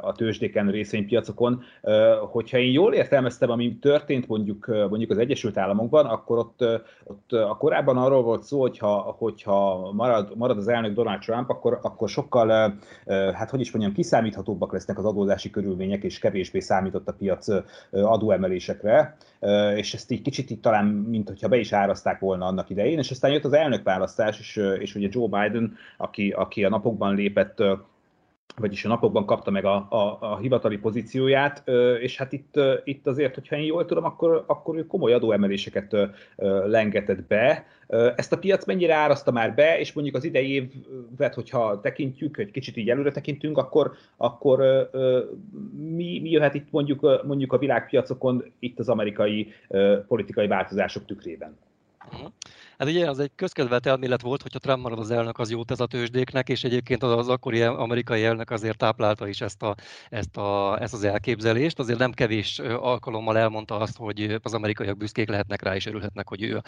a 0.01 0.11
tőzsdéken, 0.11 0.71
részvénypiacokon. 0.71 1.63
Hogyha 2.31 2.57
én 2.57 2.71
jól 2.71 2.93
értelmeztem, 2.93 3.49
ami 3.49 3.77
történt 3.81 4.27
mondjuk, 4.27 4.67
mondjuk 4.67 5.11
az 5.11 5.17
Egyesült 5.17 5.57
Államokban, 5.57 6.05
akkor 6.05 6.37
ott, 6.37 6.61
ott 7.03 7.22
ott 7.23 7.39
a 7.39 7.57
korábban 7.57 7.97
arról 7.97 8.23
volt 8.23 8.43
szó, 8.43 8.61
hogyha, 8.61 9.15
hogyha 9.17 9.91
marad, 9.91 10.37
marad 10.37 10.57
az 10.57 10.67
elnök 10.67 10.93
Donald 10.93 11.19
Trump, 11.19 11.49
akkor, 11.49 11.79
akkor 11.81 12.09
sokkal, 12.09 12.77
hát 13.33 13.49
hogy 13.49 13.59
is 13.59 13.71
mondjam, 13.71 13.93
kiszámíthatóbbak 13.93 14.71
lesznek 14.71 14.97
az 14.97 15.05
adózási 15.05 15.49
körülmények, 15.49 16.03
és 16.03 16.19
kevésbé 16.19 16.59
számított 16.59 17.07
a 17.07 17.13
piac 17.13 17.47
adóemelésekre, 17.91 19.17
és 19.75 19.93
ezt 19.93 20.11
így 20.11 20.21
kicsit 20.21 20.51
így 20.51 20.59
talán, 20.59 20.85
mint 20.85 21.27
hogyha 21.27 21.47
be 21.47 21.57
is 21.57 21.73
áraszták 21.73 22.19
volna 22.19 22.45
annak 22.45 22.69
idején, 22.69 22.97
és 22.97 23.11
aztán 23.11 23.31
jött 23.31 23.45
az 23.45 23.53
elnökválasztás, 23.53 24.39
és, 24.39 24.55
és 24.79 24.95
ugye 24.95 25.07
Joe 25.11 25.27
Biden, 25.27 25.75
aki, 25.97 26.29
aki 26.29 26.63
a 26.63 26.69
napokban 26.69 27.15
lépett 27.15 27.63
vagyis 28.55 28.85
a 28.85 28.87
napokban 28.87 29.25
kapta 29.25 29.51
meg 29.51 29.65
a, 29.65 29.75
a, 29.89 30.17
a 30.19 30.37
hivatali 30.37 30.77
pozícióját, 30.77 31.63
és 31.99 32.17
hát 32.17 32.33
itt, 32.33 32.59
itt 32.83 33.07
azért, 33.07 33.33
hogyha 33.33 33.55
én 33.55 33.63
jól 33.63 33.85
tudom, 33.85 34.03
akkor, 34.03 34.43
akkor 34.47 34.77
ő 34.77 34.85
komoly 34.85 35.13
adóemeléseket 35.13 35.95
lengetett 36.65 37.23
be. 37.23 37.65
Ezt 38.15 38.33
a 38.33 38.37
piac 38.37 38.65
mennyire 38.65 38.93
áraszta 38.93 39.31
már 39.31 39.55
be, 39.55 39.79
és 39.79 39.93
mondjuk 39.93 40.15
az 40.15 40.23
idei 40.23 40.53
évet, 40.53 41.33
hogyha 41.33 41.79
tekintjük, 41.81 42.37
egy 42.37 42.51
kicsit 42.51 42.77
így 42.77 42.89
előre 42.89 43.11
tekintünk, 43.11 43.57
akkor, 43.57 43.93
akkor 44.17 44.89
mi, 45.77 46.19
mi 46.19 46.29
jöhet 46.29 46.53
itt 46.53 46.71
mondjuk, 46.71 47.23
mondjuk 47.25 47.53
a 47.53 47.57
világpiacokon 47.57 48.43
itt 48.59 48.79
az 48.79 48.89
amerikai 48.89 49.53
politikai 50.07 50.47
változások 50.47 51.05
tükrében? 51.05 51.57
Uh-huh. 52.11 52.31
Hát 52.77 52.87
ugye 52.87 53.09
az 53.09 53.19
egy 53.19 53.31
közkedvelt 53.35 53.85
elmélet 53.85 54.21
volt, 54.21 54.41
hogyha 54.41 54.59
Trump 54.59 54.81
marad 54.81 54.99
az 54.99 55.11
elnök, 55.11 55.39
az 55.39 55.51
jó 55.51 55.63
tesz 55.63 55.79
a 55.79 55.85
tőzsdéknek, 55.85 56.49
és 56.49 56.63
egyébként 56.63 57.03
az, 57.03 57.11
az 57.11 57.29
akkori 57.29 57.61
amerikai 57.61 58.23
elnök 58.23 58.49
azért 58.49 58.77
táplálta 58.77 59.27
is 59.27 59.41
ezt, 59.41 59.63
a, 59.63 59.75
ezt, 60.09 60.37
a, 60.37 60.77
ezt 60.81 60.93
az 60.93 61.03
elképzelést. 61.03 61.79
Azért 61.79 61.99
nem 61.99 62.11
kevés 62.11 62.59
alkalommal 62.59 63.37
elmondta 63.37 63.77
azt, 63.77 63.97
hogy 63.97 64.37
az 64.41 64.53
amerikaiak 64.53 64.97
büszkék 64.97 65.29
lehetnek 65.29 65.61
rá, 65.61 65.75
és 65.75 65.85
örülhetnek, 65.85 66.27
hogy 66.27 66.43
ő, 66.43 66.61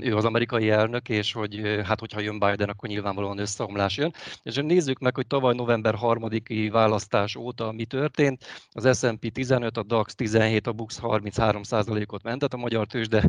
ő 0.00 0.16
az 0.16 0.24
amerikai 0.24 0.70
elnök, 0.70 1.08
és 1.08 1.32
hogy 1.32 1.80
hát 1.84 2.00
hogyha 2.00 2.20
jön 2.20 2.38
Biden, 2.38 2.68
akkor 2.68 2.88
nyilvánvalóan 2.88 3.38
összeomlás 3.38 3.96
jön. 3.96 4.12
És 4.42 4.54
nézzük 4.54 4.98
meg, 4.98 5.14
hogy 5.14 5.26
tavaly 5.26 5.54
november 5.54 5.94
3-i 6.00 6.68
választás 6.72 7.36
óta 7.36 7.72
mi 7.72 7.84
történt. 7.84 8.44
Az 8.70 8.98
S&P 8.98 9.32
15, 9.32 9.76
a 9.76 9.82
DAX 9.82 10.14
17, 10.14 10.66
a 10.66 10.72
BUX 10.72 10.98
33 10.98 11.62
ot 12.06 12.22
ment, 12.22 12.38
tehát 12.38 12.54
a 12.54 12.56
magyar 12.56 12.86
tőzsde 12.86 13.28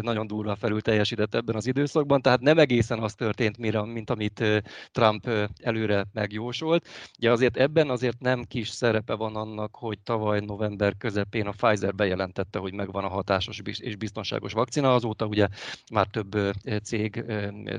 nagyon 0.00 0.26
durva 0.26 0.56
felül 0.56 0.80
teljesített 0.80 1.34
ebben 1.34 1.51
az 1.56 1.66
időszakban, 1.66 2.20
tehát 2.20 2.40
nem 2.40 2.58
egészen 2.58 2.98
az 2.98 3.14
történt, 3.14 3.58
mint 3.92 4.10
amit 4.10 4.44
Trump 4.90 5.28
előre 5.62 6.04
megjósolt. 6.12 6.88
Ugye 7.18 7.30
azért 7.30 7.56
ebben 7.56 7.90
azért 7.90 8.20
nem 8.20 8.42
kis 8.42 8.68
szerepe 8.68 9.14
van 9.14 9.36
annak, 9.36 9.74
hogy 9.74 9.98
tavaly 9.98 10.40
november 10.40 10.96
közepén 10.98 11.46
a 11.46 11.50
Pfizer 11.50 11.94
bejelentette, 11.94 12.58
hogy 12.58 12.72
megvan 12.72 13.04
a 13.04 13.08
hatásos 13.08 13.60
és 13.64 13.96
biztonságos 13.96 14.52
vakcina, 14.52 14.94
azóta 14.94 15.26
ugye 15.26 15.48
már 15.92 16.06
több 16.06 16.36
cég, 16.82 17.24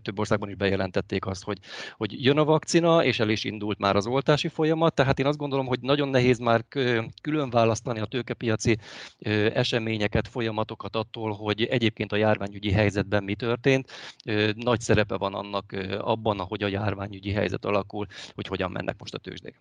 több 0.01 0.20
országban 0.20 0.50
is 0.50 0.56
bejelentették 0.56 1.25
azt, 1.25 1.44
hogy, 1.44 1.58
hogy 1.98 2.24
jön 2.24 2.38
a 2.38 2.44
vakcina, 2.44 3.03
és 3.03 3.20
el 3.20 3.30
is 3.30 3.44
indult 3.44 3.80
már 3.80 3.96
az 3.96 4.08
oltási 4.08 4.48
folyamat, 4.48 4.94
tehát 4.94 5.20
én 5.20 5.25
azt 5.25 5.38
gondolom, 5.38 5.65
hogy 5.65 5.80
nagyon 5.82 6.10
nehéz 6.10 6.39
már 6.39 6.65
külön 7.22 7.50
választani 7.50 8.00
a 8.00 8.06
tőkepiaci 8.06 8.77
eseményeket, 9.53 10.27
folyamatokat 10.27 10.96
attól, 10.96 11.32
hogy 11.32 11.63
egyébként 11.63 12.12
a 12.12 12.15
járványügyi 12.15 12.72
helyzetben 12.72 13.24
mi 13.24 13.36
történt, 13.36 13.62
egyébként 13.65 14.55
nagy 14.63 14.79
szerepe 14.79 15.17
van 15.17 15.34
annak 15.34 15.65
abban, 16.00 16.39
ahogy 16.39 16.63
a 16.63 16.67
járványügyi 16.67 17.32
helyzet 17.32 17.65
alakul, 17.65 18.05
hogy 18.36 18.48
hogyan 18.48 18.72
mennek 18.72 18.96
most 19.00 19.13
a 19.13 19.17
tőzsdék. 19.17 19.58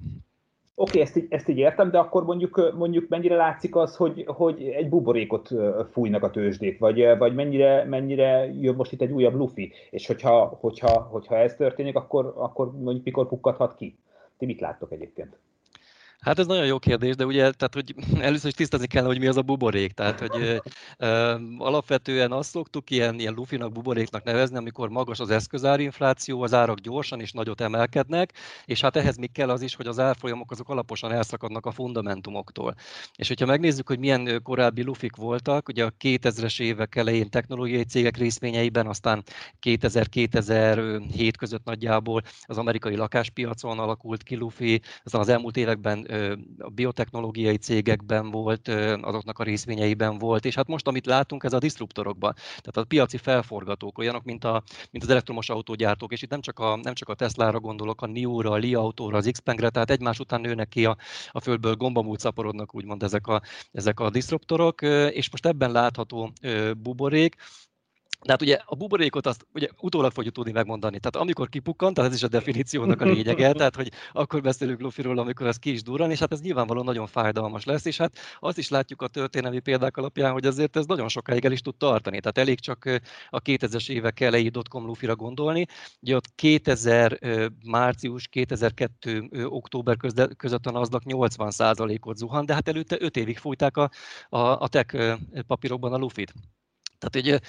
Oké, 0.75 0.91
okay, 0.91 1.03
ezt, 1.03 1.33
ezt 1.33 1.49
így 1.49 1.59
értem, 1.59 1.91
de 1.91 1.99
akkor 1.99 2.25
mondjuk, 2.25 2.73
mondjuk 2.77 3.09
mennyire 3.09 3.37
látszik 3.37 3.77
az, 3.77 3.97
hogy, 3.97 4.25
hogy 4.27 4.63
egy 4.63 4.89
buborékot 4.89 5.51
fújnak 5.91 6.23
a 6.23 6.31
tőzsdék, 6.31 6.79
vagy, 6.79 7.17
vagy 7.19 7.35
mennyire, 7.35 7.85
mennyire 7.85 8.53
jön 8.61 8.75
most 8.75 8.93
itt 8.93 9.01
egy 9.01 9.11
újabb 9.11 9.35
lufi, 9.35 9.73
és 9.91 10.07
hogyha, 10.07 10.59
hogyha, 10.61 11.01
hogyha 11.01 11.37
ez 11.37 11.55
történik, 11.55 11.97
akkor, 11.97 12.33
akkor 12.37 12.73
mondjuk 12.79 13.05
mikor 13.05 13.29
pukkadhat 13.29 13.75
ki? 13.75 13.99
Ti 14.39 14.47
mit 14.47 14.61
láttok 14.61 14.93
egyébként? 14.93 15.39
Hát 16.23 16.39
ez 16.39 16.47
nagyon 16.47 16.67
jó 16.67 16.79
kérdés, 16.79 17.17
de 17.17 17.27
ugye, 17.27 17.51
tehát, 17.51 17.75
hogy 17.75 17.95
először 18.29 18.49
is 18.49 18.55
tisztázni 18.55 18.87
kell, 18.87 19.05
hogy 19.05 19.19
mi 19.19 19.27
az 19.27 19.37
a 19.37 19.43
buborék. 19.43 19.93
Tehát, 19.93 20.19
hogy 20.19 20.61
ö, 20.99 21.37
alapvetően 21.59 22.33
azt 22.33 22.51
szoktuk 22.51 22.91
ilyen, 22.91 23.19
ilyen 23.19 23.35
lufinak, 23.35 23.73
buboréknak 23.73 24.25
nevezni, 24.25 24.57
amikor 24.57 24.89
magas 24.89 25.21
az 25.21 25.31
eszközárinfláció, 25.31 26.43
az 26.43 26.55
árak 26.55 26.79
gyorsan 26.79 27.21
és 27.21 27.33
nagyot 27.33 27.61
emelkednek, 27.61 28.33
és 28.65 28.81
hát 28.81 28.97
ehhez 28.97 29.17
még 29.17 29.33
kell 29.33 29.51
az 29.51 29.63
is, 29.63 29.75
hogy 29.75 29.87
az 29.87 29.99
árfolyamok 29.99 30.51
azok 30.51 30.69
alaposan 30.69 31.13
elszakadnak 31.13 31.67
a 31.67 31.71
fundamentumoktól. 31.71 32.75
És 33.17 33.29
hogyha 33.29 33.47
megnézzük, 33.47 33.89
hogy 33.89 33.99
milyen 33.99 34.41
korábbi 34.43 34.83
lufik 34.83 35.17
voltak, 35.17 35.69
ugye 35.69 35.85
a 35.85 35.93
2000-es 36.01 36.61
évek 36.61 36.97
elején 36.97 37.31
technológiai 37.31 37.85
cégek 37.85 38.17
részvényeiben, 38.17 38.87
aztán 38.87 39.23
2000-2007 39.63 41.33
között 41.39 41.65
nagyjából 41.65 42.23
az 42.43 42.59
amerikai 42.59 42.97
lakáspiacon 42.97 43.79
alakult 43.79 44.23
ki 44.23 44.37
lufi, 44.37 44.81
aztán 45.05 45.21
az 45.21 45.29
elmúlt 45.29 45.57
években 45.57 46.11
a 46.59 46.69
biotechnológiai 46.69 47.57
cégekben 47.57 48.31
volt, 48.31 48.69
azoknak 49.01 49.39
a 49.39 49.43
részvényeiben 49.43 50.19
volt, 50.19 50.45
és 50.45 50.55
hát 50.55 50.67
most, 50.67 50.87
amit 50.87 51.07
látunk, 51.07 51.45
ez 51.45 51.53
a 51.53 51.59
disruptorokban, 51.59 52.35
tehát 52.35 52.77
a 52.77 52.85
piaci 52.85 53.17
felforgatók, 53.17 53.99
olyanok, 53.99 54.25
mint, 54.25 54.45
a, 54.45 54.63
mint 54.91 55.05
az 55.05 55.11
elektromos 55.11 55.49
autógyártók, 55.49 56.13
és 56.13 56.23
itt 56.23 56.31
nem 56.31 56.41
csak 56.41 56.59
a, 56.59 56.77
nem 56.83 56.95
csak 56.95 57.09
a 57.09 57.15
Tesla-ra 57.15 57.61
gondolok, 57.61 58.03
a 58.03 58.07
NIO-ra, 58.07 58.51
a 58.51 58.57
Li 58.57 58.75
autóra, 58.75 59.17
az 59.17 59.29
Xpengre, 59.33 59.71
tehát 59.71 59.91
egymás 59.91 60.19
után 60.19 60.41
nőnek 60.41 60.69
ki 60.69 60.85
a, 60.85 60.97
a 61.31 61.41
földből 61.41 61.75
gombamút 61.75 62.21
szaporodnak, 62.21 62.75
úgymond 62.75 63.03
ezek 63.03 63.27
a, 63.27 63.43
ezek 63.73 64.01
a 64.01 64.11
disruptorok, 64.11 64.83
és 65.11 65.31
most 65.31 65.47
ebben 65.47 65.73
látható 65.73 66.33
buborék, 66.77 67.37
de 68.25 68.33
hát 68.33 68.43
ugye 68.43 68.59
a 68.65 68.75
buborékot 68.75 69.27
azt 69.27 69.47
ugye 69.55 69.69
utólag 69.81 70.13
fogjuk 70.13 70.35
tudni 70.35 70.53
megmondani. 70.53 70.99
Tehát 70.99 71.17
amikor 71.17 71.49
kipukkant, 71.49 71.95
tehát 71.95 72.11
ez 72.11 72.17
is 72.17 72.23
a 72.23 72.29
definíciónak 72.29 73.01
a 73.01 73.05
lényege, 73.05 73.53
tehát 73.63 73.77
hogy 73.77 73.93
akkor 74.13 74.41
beszélünk 74.41 74.81
Luffyról, 74.81 75.19
amikor 75.19 75.47
ez 75.47 75.57
ki 75.57 75.73
is 75.73 75.83
durran, 75.83 76.11
és 76.11 76.19
hát 76.19 76.33
ez 76.33 76.41
nyilvánvalóan 76.41 76.85
nagyon 76.85 77.07
fájdalmas 77.07 77.65
lesz, 77.65 77.85
és 77.85 77.97
hát 77.97 78.19
azt 78.41 78.59
is 78.59 78.69
látjuk 78.69 79.03
a 79.03 79.07
történelmi 79.07 79.61
példák 79.61 79.97
alapján, 79.97 80.33
hogy 80.33 80.47
azért 80.47 80.77
ez 80.77 80.87
nagyon 80.87 81.09
sokáig 81.09 81.45
el 81.45 81.53
is 81.53 81.61
tud 81.61 81.77
tartani. 81.77 82.21
Tehát 82.21 82.39
elég 82.39 82.61
csak 82.61 82.85
a 83.31 83.41
2000-es 83.41 83.91
évek 83.91 84.21
elejé 84.21 84.49
dotcom 84.49 84.87
Luffyra 84.87 85.17
gondolni. 85.17 85.67
Ugye 86.01 86.17
ott 86.17 86.35
2000 86.35 87.19
március, 87.65 88.29
2002 88.29 89.29
október 89.45 89.97
között 90.37 90.67
a 90.67 90.71
NASDAQ 90.71 91.05
80%-ot 91.09 92.17
zuhan, 92.17 92.47
de 92.47 92.55
hát 92.55 92.69
előtte 92.69 92.97
5 93.01 93.17
évig 93.17 93.39
fújták 93.39 93.77
a, 93.77 93.91
a, 94.29 94.39
a 94.39 94.69
tech 94.69 95.19
papírokban 95.47 95.93
a 95.93 95.97
Luffy-t. 95.97 96.33
Tehát 97.03 97.17
egy, 97.17 97.43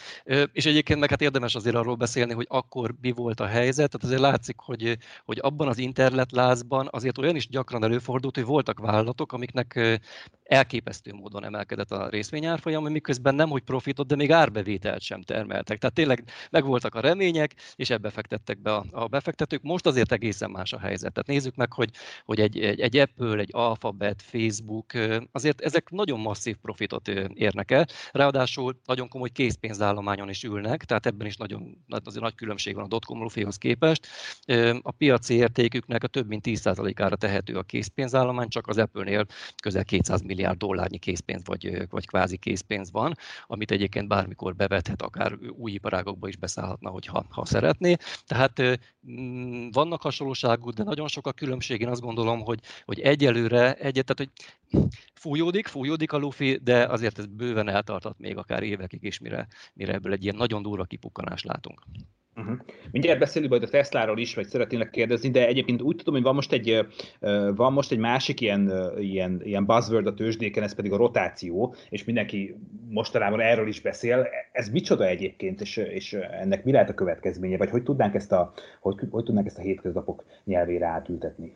és 0.53 0.65
egyébként 0.65 0.99
meg 0.99 1.09
hát 1.09 1.21
érdemes 1.21 1.55
azért 1.55 1.75
arról 1.75 1.95
beszélni, 1.95 2.33
hogy 2.33 2.45
akkor 2.49 2.93
mi 3.01 3.11
volt 3.11 3.39
a 3.39 3.45
helyzet. 3.45 3.91
Tehát 3.91 4.05
azért 4.05 4.31
látszik, 4.31 4.59
hogy, 4.59 4.97
hogy 5.25 5.37
abban 5.41 5.67
az 5.67 5.77
internetlázban 5.77 6.87
azért 6.91 7.17
olyan 7.17 7.35
is 7.35 7.47
gyakran 7.47 7.83
előfordult, 7.83 8.35
hogy 8.35 8.45
voltak 8.45 8.79
vállalatok, 8.79 9.31
amiknek 9.31 9.99
elképesztő 10.43 11.13
módon 11.13 11.45
emelkedett 11.45 11.91
a 11.91 12.09
részvényárfolyam, 12.09 12.83
miközben 12.83 13.35
nem 13.35 13.49
hogy 13.49 13.61
profitot, 13.61 14.07
de 14.07 14.15
még 14.15 14.31
árbevételt 14.31 15.01
sem 15.01 15.21
termeltek. 15.21 15.77
Tehát 15.77 15.95
tényleg 15.95 16.23
megvoltak 16.49 16.95
a 16.95 16.99
remények, 16.99 17.55
és 17.75 17.89
ebbe 17.89 18.09
fektettek 18.09 18.61
be 18.61 18.73
a, 18.73 18.85
a 18.91 19.07
befektetők. 19.07 19.61
Most 19.61 19.85
azért 19.85 20.11
egészen 20.11 20.51
más 20.51 20.73
a 20.73 20.79
helyzet. 20.79 21.13
Tehát 21.13 21.27
nézzük 21.27 21.55
meg, 21.55 21.73
hogy, 21.73 21.89
hogy 22.25 22.39
egy, 22.39 22.59
egy, 22.59 22.79
egy 22.79 22.97
Apple, 22.97 23.37
egy 23.37 23.49
Alphabet, 23.51 24.21
Facebook, 24.21 24.93
azért 25.31 25.61
ezek 25.61 25.89
nagyon 25.89 26.19
masszív 26.19 26.55
profitot 26.55 27.07
érnek 27.33 27.71
el. 27.71 27.85
Ráadásul 28.11 28.81
nagyon 28.85 29.07
komoly 29.07 29.29
készpénzállományon 29.43 30.29
is 30.29 30.43
ülnek, 30.43 30.83
tehát 30.83 31.05
ebben 31.05 31.27
is 31.27 31.37
nagyon 31.37 31.77
azért 31.87 32.23
nagy 32.23 32.35
különbség 32.35 32.75
van 32.75 32.83
a 32.83 32.87
dotcom 32.87 33.21
lufihoz 33.21 33.57
képest. 33.57 34.07
A 34.81 34.91
piaci 34.91 35.33
értéküknek 35.33 36.03
a 36.03 36.07
több 36.07 36.27
mint 36.27 36.43
10%-ára 36.47 37.15
tehető 37.15 37.57
a 37.57 37.63
készpénzállomány, 37.63 38.47
csak 38.47 38.67
az 38.67 38.77
Apple-nél 38.77 39.25
közel 39.61 39.83
200 39.83 40.21
milliárd 40.21 40.57
dollárnyi 40.57 40.97
készpénz 40.97 41.41
vagy, 41.45 41.87
vagy 41.89 42.07
kvázi 42.07 42.37
készpénz 42.37 42.91
van, 42.91 43.15
amit 43.47 43.71
egyébként 43.71 44.07
bármikor 44.07 44.55
bevethet, 44.55 45.01
akár 45.01 45.37
új 45.57 45.71
iparágokba 45.71 46.27
is 46.27 46.37
beszállhatna, 46.37 46.89
hogyha 46.89 47.25
ha 47.29 47.45
szeretné. 47.45 47.95
Tehát 48.25 48.61
mm, 49.09 49.69
vannak 49.71 50.01
hasonlóságú, 50.01 50.69
de 50.69 50.83
nagyon 50.83 51.07
sok 51.07 51.27
a 51.27 51.31
különbség. 51.31 51.81
Én 51.81 51.87
azt 51.87 52.01
gondolom, 52.01 52.41
hogy, 52.41 52.59
hogy 52.85 52.99
egyelőre, 52.99 53.73
egyet, 53.73 54.05
tehát, 54.05 54.17
hogy 54.17 54.31
fújódik, 55.13 55.67
fújódik 55.67 56.11
a 56.11 56.17
lufi, 56.17 56.59
de 56.63 56.85
azért 56.85 57.19
ez 57.19 57.25
bőven 57.25 57.69
eltartat 57.69 58.19
még 58.19 58.37
akár 58.37 58.63
évekig 58.63 59.03
is, 59.03 59.19
mire, 59.19 59.32
mire 59.73 59.93
ebből 59.93 60.11
egy 60.11 60.23
ilyen 60.23 60.35
nagyon 60.35 60.61
durva 60.61 60.83
kipukkanást 60.83 61.45
látunk. 61.45 61.81
Uh-huh. 62.35 62.57
Mindjárt 62.91 63.19
beszélünk 63.19 63.51
majd 63.51 63.63
a 63.63 63.67
Tesláról 63.67 64.19
is, 64.19 64.35
vagy 64.35 64.47
szeretnének 64.47 64.89
kérdezni, 64.89 65.29
de 65.29 65.47
egyébként 65.47 65.81
úgy 65.81 65.95
tudom, 65.95 66.13
hogy 66.13 66.23
van 66.23 66.35
most 66.35 66.51
egy, 66.51 66.87
van 67.55 67.73
most 67.73 67.91
egy 67.91 67.97
másik 67.97 68.41
ilyen, 68.41 68.91
ilyen, 68.97 69.41
ilyen 69.43 69.65
buzzword 69.65 70.07
a 70.07 70.13
tőzsdéken, 70.13 70.63
ez 70.63 70.75
pedig 70.75 70.91
a 70.91 70.97
rotáció, 70.97 71.75
és 71.89 72.03
mindenki 72.03 72.55
mostanában 72.89 73.39
erről 73.39 73.67
is 73.67 73.81
beszél. 73.81 74.27
Ez 74.51 74.69
micsoda 74.69 75.05
egyébként, 75.05 75.61
és, 75.61 75.77
és 75.77 76.13
ennek 76.13 76.63
mi 76.63 76.71
lehet 76.71 76.89
a 76.89 76.93
következménye, 76.93 77.57
vagy 77.57 77.69
hogy 77.69 77.83
tudnánk 77.83 78.15
ezt 78.15 78.31
a, 78.31 78.53
hogy, 78.79 78.95
hogy 79.09 79.23
tudnánk 79.23 79.47
ezt 79.47 79.57
a 79.57 79.61
hétköznapok 79.61 80.23
nyelvére 80.43 80.87
átültetni? 80.87 81.55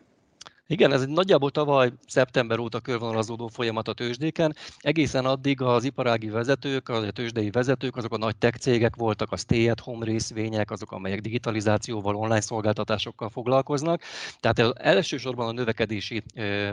Igen, 0.70 0.92
ez 0.92 1.02
egy 1.02 1.08
nagyjából 1.08 1.52
tavaly 1.52 1.92
szeptember 2.08 2.60
óta 2.60 2.80
körvonalazódó 2.80 3.48
folyamat 3.48 3.88
a 3.88 3.94
tőzsdéken. 3.94 4.56
Egészen 4.78 5.26
addig 5.26 5.62
az 5.62 5.84
iparági 5.84 6.30
vezetők, 6.30 6.90
a 6.90 7.12
tőzsdei 7.12 7.50
vezetők, 7.50 7.96
azok 7.96 8.14
a 8.14 8.18
nagy 8.18 8.36
tech 8.36 8.58
cégek 8.58 8.96
voltak, 8.96 9.32
a 9.32 9.38
stay 9.38 9.70
at 9.70 9.80
home 9.80 10.06
részvények, 10.06 10.72
azok, 10.72 10.92
amelyek 10.92 11.22
digitalizációval, 11.22 12.16
online 12.16 12.42
szolgáltatásokkal 12.42 13.30
foglalkoznak. 13.30 14.02
Tehát 14.40 14.78
elsősorban 14.78 15.48
a 15.48 15.52
növekedési 15.52 16.24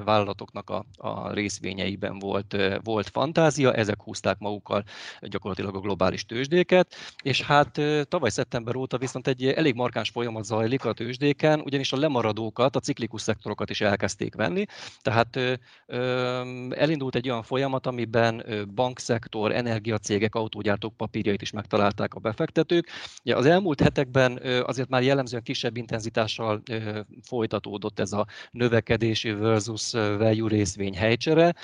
vállalatoknak 0.04 0.70
a, 0.70 0.84
a 0.96 1.32
részvényeiben 1.32 2.18
volt, 2.18 2.56
volt 2.82 3.08
fantázia, 3.08 3.72
ezek 3.72 4.02
húzták 4.02 4.38
magukkal 4.38 4.84
gyakorlatilag 5.20 5.74
a 5.74 5.80
globális 5.80 6.26
tőzsdéket, 6.26 6.94
és 7.22 7.42
hát 7.42 7.80
tavaly 8.08 8.30
szeptember 8.30 8.76
óta 8.76 8.98
viszont 8.98 9.26
egy 9.26 9.44
elég 9.44 9.74
markáns 9.74 10.10
folyamat 10.10 10.44
zajlik 10.44 10.84
a 10.84 10.92
tőzsdéken, 10.92 11.60
ugyanis 11.60 11.92
a 11.92 11.96
lemaradókat, 11.96 12.76
a 12.76 12.80
ciklikus 12.80 13.22
szektorokat 13.22 13.70
is 13.70 13.82
elkezdték 13.85 14.35
venni. 14.35 14.64
Tehát 15.00 15.38
elindult 16.71 17.14
egy 17.14 17.29
olyan 17.29 17.43
folyamat, 17.43 17.87
amiben 17.87 18.45
bankszektor, 18.75 19.53
energiacégek, 19.53 20.35
autógyártók 20.35 20.97
papírjait 20.97 21.43
is 21.43 21.50
megtalálták 21.50 22.14
a 22.14 22.21
befektetők. 22.21 22.88
Az 23.25 23.47
elmúlt 23.47 23.81
hetekben 23.81 24.41
azért 24.67 24.88
már 24.88 25.03
jellemzően 25.03 25.43
kisebb 25.43 25.76
intenzitással 25.76 26.62
folytatódott 27.23 28.00
ez 28.00 28.12
a 28.12 28.26
növekedési 28.50 29.33
versus 29.33 29.93
value 29.93 30.49
részvény 30.49 30.97
helycsere. 30.97 31.55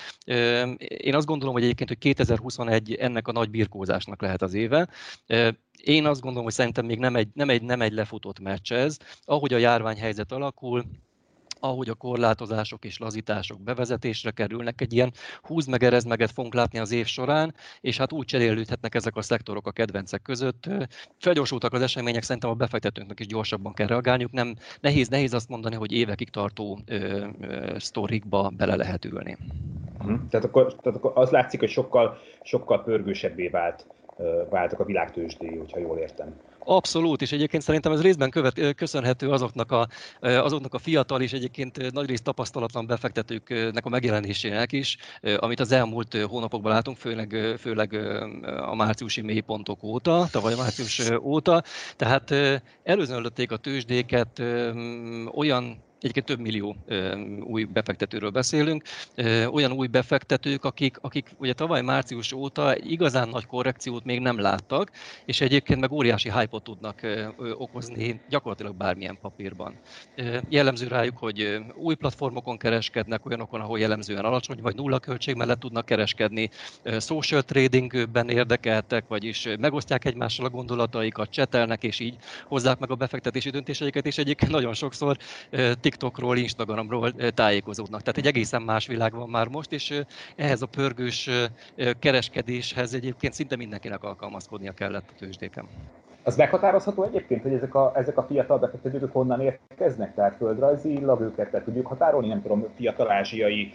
Én 0.79 1.15
azt 1.15 1.27
gondolom, 1.27 1.55
hogy 1.55 1.62
egyébként, 1.62 1.89
hogy 1.89 1.99
2021 1.99 2.95
ennek 2.95 3.29
a 3.29 3.33
nagy 3.33 3.50
birkózásnak 3.50 4.23
lehet 4.23 4.43
az 4.43 4.55
éve. 4.55 4.89
Én 5.83 6.07
azt 6.07 6.21
gondolom, 6.21 6.45
hogy 6.45 6.55
szerintem 6.55 6.87
még 6.87 6.99
nem 6.99 7.17
egy, 7.17 7.29
nem 7.35 7.49
egy, 7.49 7.62
nem 7.62 7.81
egy 7.81 7.93
lefutott 7.93 8.41
meccs 8.41 8.73
ez. 8.73 8.97
Ahogy 9.25 9.55
a 9.55 9.59
járványhelyzet 9.59 10.33
alakul, 10.33 10.85
ahogy 11.61 11.88
a 11.88 11.95
korlátozások 11.95 12.85
és 12.85 12.99
lazítások 12.99 13.61
bevezetésre 13.61 14.31
kerülnek, 14.31 14.81
egy 14.81 14.93
ilyen 14.93 15.12
húz 15.43 15.67
meg 15.67 15.83
erez 15.83 16.05
meget 16.05 16.31
fogunk 16.31 16.55
látni 16.55 16.79
az 16.79 16.93
év 16.93 17.07
során, 17.07 17.55
és 17.81 17.97
hát 17.97 18.12
úgy 18.12 18.25
cserélődhetnek 18.25 18.95
ezek 18.95 19.17
a 19.17 19.23
szektorok 19.23 19.67
a 19.67 19.71
kedvencek 19.71 20.23
között. 20.23 20.69
Felgyorsultak 21.19 21.73
az 21.73 21.83
események, 21.83 22.23
szerintem 22.23 22.50
a 22.50 22.55
befektetőnknek 22.55 23.21
is 23.21 23.26
gyorsabban 23.26 23.73
kell 23.73 23.87
reagálniuk. 23.87 24.33
Nem, 24.33 24.55
nehéz, 24.81 25.09
nehéz 25.09 25.35
azt 25.35 25.49
mondani, 25.49 25.75
hogy 25.75 25.93
évekig 25.93 26.31
tartó 26.31 26.79
ö, 26.87 27.26
ö, 27.40 27.75
sztorikba 27.79 28.52
bele 28.57 28.76
lehet 28.76 29.05
ülni. 29.05 29.37
Uh-huh. 29.99 30.21
Tehát, 30.31 30.47
akkor, 30.47 30.75
tehát 30.75 30.99
akkor 30.99 31.12
az 31.14 31.31
látszik, 31.31 31.61
hogy 31.61 31.69
sokkal, 31.69 32.19
sokkal 32.43 32.83
pörgősebbé 32.83 33.49
vált 33.49 33.87
váltak 34.50 34.81
a 34.81 34.85
világtősdéi, 34.85 35.57
hogyha 35.57 35.79
jól 35.79 35.99
értem. 35.99 36.35
Abszolút, 36.64 37.23
és 37.23 37.33
egyébként 37.33 37.62
szerintem 37.62 37.93
ez 37.93 38.02
részben 38.02 38.31
követ, 38.31 38.75
köszönhető 38.75 39.31
azoknak 39.31 39.73
a, 39.73 39.88
azoknak 40.21 40.75
a 40.75 40.79
fiatal 40.79 41.23
és 41.23 41.33
egyébként 41.33 41.93
nagyrészt 41.93 42.23
tapasztalatlan 42.23 42.87
befektetőknek 42.87 43.85
a 43.85 43.88
megjelenésének 43.88 44.73
is, 44.73 44.97
amit 45.37 45.61
az 45.61 45.73
elmúlt 45.73 46.14
hónapokban 46.14 46.73
látunk, 46.73 46.97
főleg, 46.97 47.57
főleg 47.59 47.95
a 48.61 48.75
márciusi 48.75 49.21
mélypontok 49.21 49.83
óta, 49.83 50.29
tavaly 50.31 50.55
március 50.55 51.11
óta. 51.21 51.62
Tehát 51.97 52.35
előzönlötték 52.83 53.52
a 53.52 53.57
tőzsdéket 53.57 54.43
olyan 55.35 55.88
egyébként 56.00 56.26
több 56.26 56.38
millió 56.40 56.76
új 57.40 57.64
befektetőről 57.64 58.30
beszélünk, 58.30 58.83
olyan 59.50 59.73
új 59.73 59.87
befektetők, 59.87 60.64
akik, 60.64 60.97
akik 61.00 61.30
ugye 61.38 61.52
tavaly 61.52 61.83
március 61.83 62.33
óta 62.33 62.76
igazán 62.76 63.28
nagy 63.28 63.47
korrekciót 63.47 64.04
még 64.04 64.21
nem 64.21 64.38
láttak, 64.38 64.90
és 65.25 65.40
egyébként 65.40 65.80
meg 65.80 65.92
óriási 65.92 66.33
hype 66.33 66.59
tudnak 66.62 67.00
okozni 67.54 68.21
gyakorlatilag 68.28 68.75
bármilyen 68.75 69.19
papírban. 69.21 69.75
Jellemző 70.49 70.87
rájuk, 70.87 71.19
hogy 71.19 71.59
új 71.75 71.95
platformokon 71.95 72.59
kereskednek, 72.59 73.26
olyanokon, 73.26 73.61
ahol 73.61 73.78
jellemzően 73.78 74.25
alacsony 74.25 74.59
vagy 74.62 74.75
nulla 74.75 74.99
költség 74.99 75.35
mellett 75.35 75.61
tudnak 75.61 75.85
kereskedni, 75.85 76.50
social 76.99 77.42
tradingben 77.42 78.28
érdekeltek, 78.28 79.04
vagyis 79.09 79.49
megosztják 79.59 80.04
egymással 80.04 80.47
a 80.47 80.50
gondolataikat, 80.50 81.30
csetelnek, 81.30 81.83
és 81.83 82.00
így 82.00 82.16
hozzák 82.47 82.78
meg 82.78 82.90
a 82.90 82.95
befektetési 82.95 83.50
döntéseiket, 83.50 84.07
és 84.07 84.19
egyébként 84.19 84.50
nagyon 84.50 84.75
sokszor 84.75 85.16
TikTokról, 85.90 86.37
Instagramról 86.37 87.12
tájékozódnak. 87.35 88.00
Tehát 88.00 88.18
egy 88.18 88.26
egészen 88.26 88.62
más 88.62 88.87
világ 88.87 89.14
van 89.14 89.28
már 89.28 89.49
most, 89.49 89.73
és 89.73 90.02
ehhez 90.37 90.62
a 90.62 90.66
pörgős 90.66 91.30
kereskedéshez 91.99 92.94
egyébként 92.94 93.32
szinte 93.32 93.56
mindenkinek 93.56 94.02
alkalmazkodnia 94.04 94.73
kellett 94.73 95.09
a 95.11 95.18
tőzsdéken. 95.18 95.64
Az 96.23 96.37
meghatározható 96.37 97.02
egyébként, 97.02 97.42
hogy 97.42 97.52
ezek 97.52 97.75
a, 97.75 97.92
ezek 97.94 98.18
a 98.18 98.23
fiatal 98.23 98.59
befektetők 98.59 99.12
honnan 99.12 99.40
érkeznek? 99.40 100.14
Tehát 100.14 100.37
földrajzilag 100.37 101.20
őket 101.20 101.52
le 101.52 101.62
tudjuk 101.62 101.87
határolni? 101.87 102.28
Nem 102.28 102.42
tudom, 102.42 102.66
fiatal 102.76 103.11
ázsiai 103.11 103.73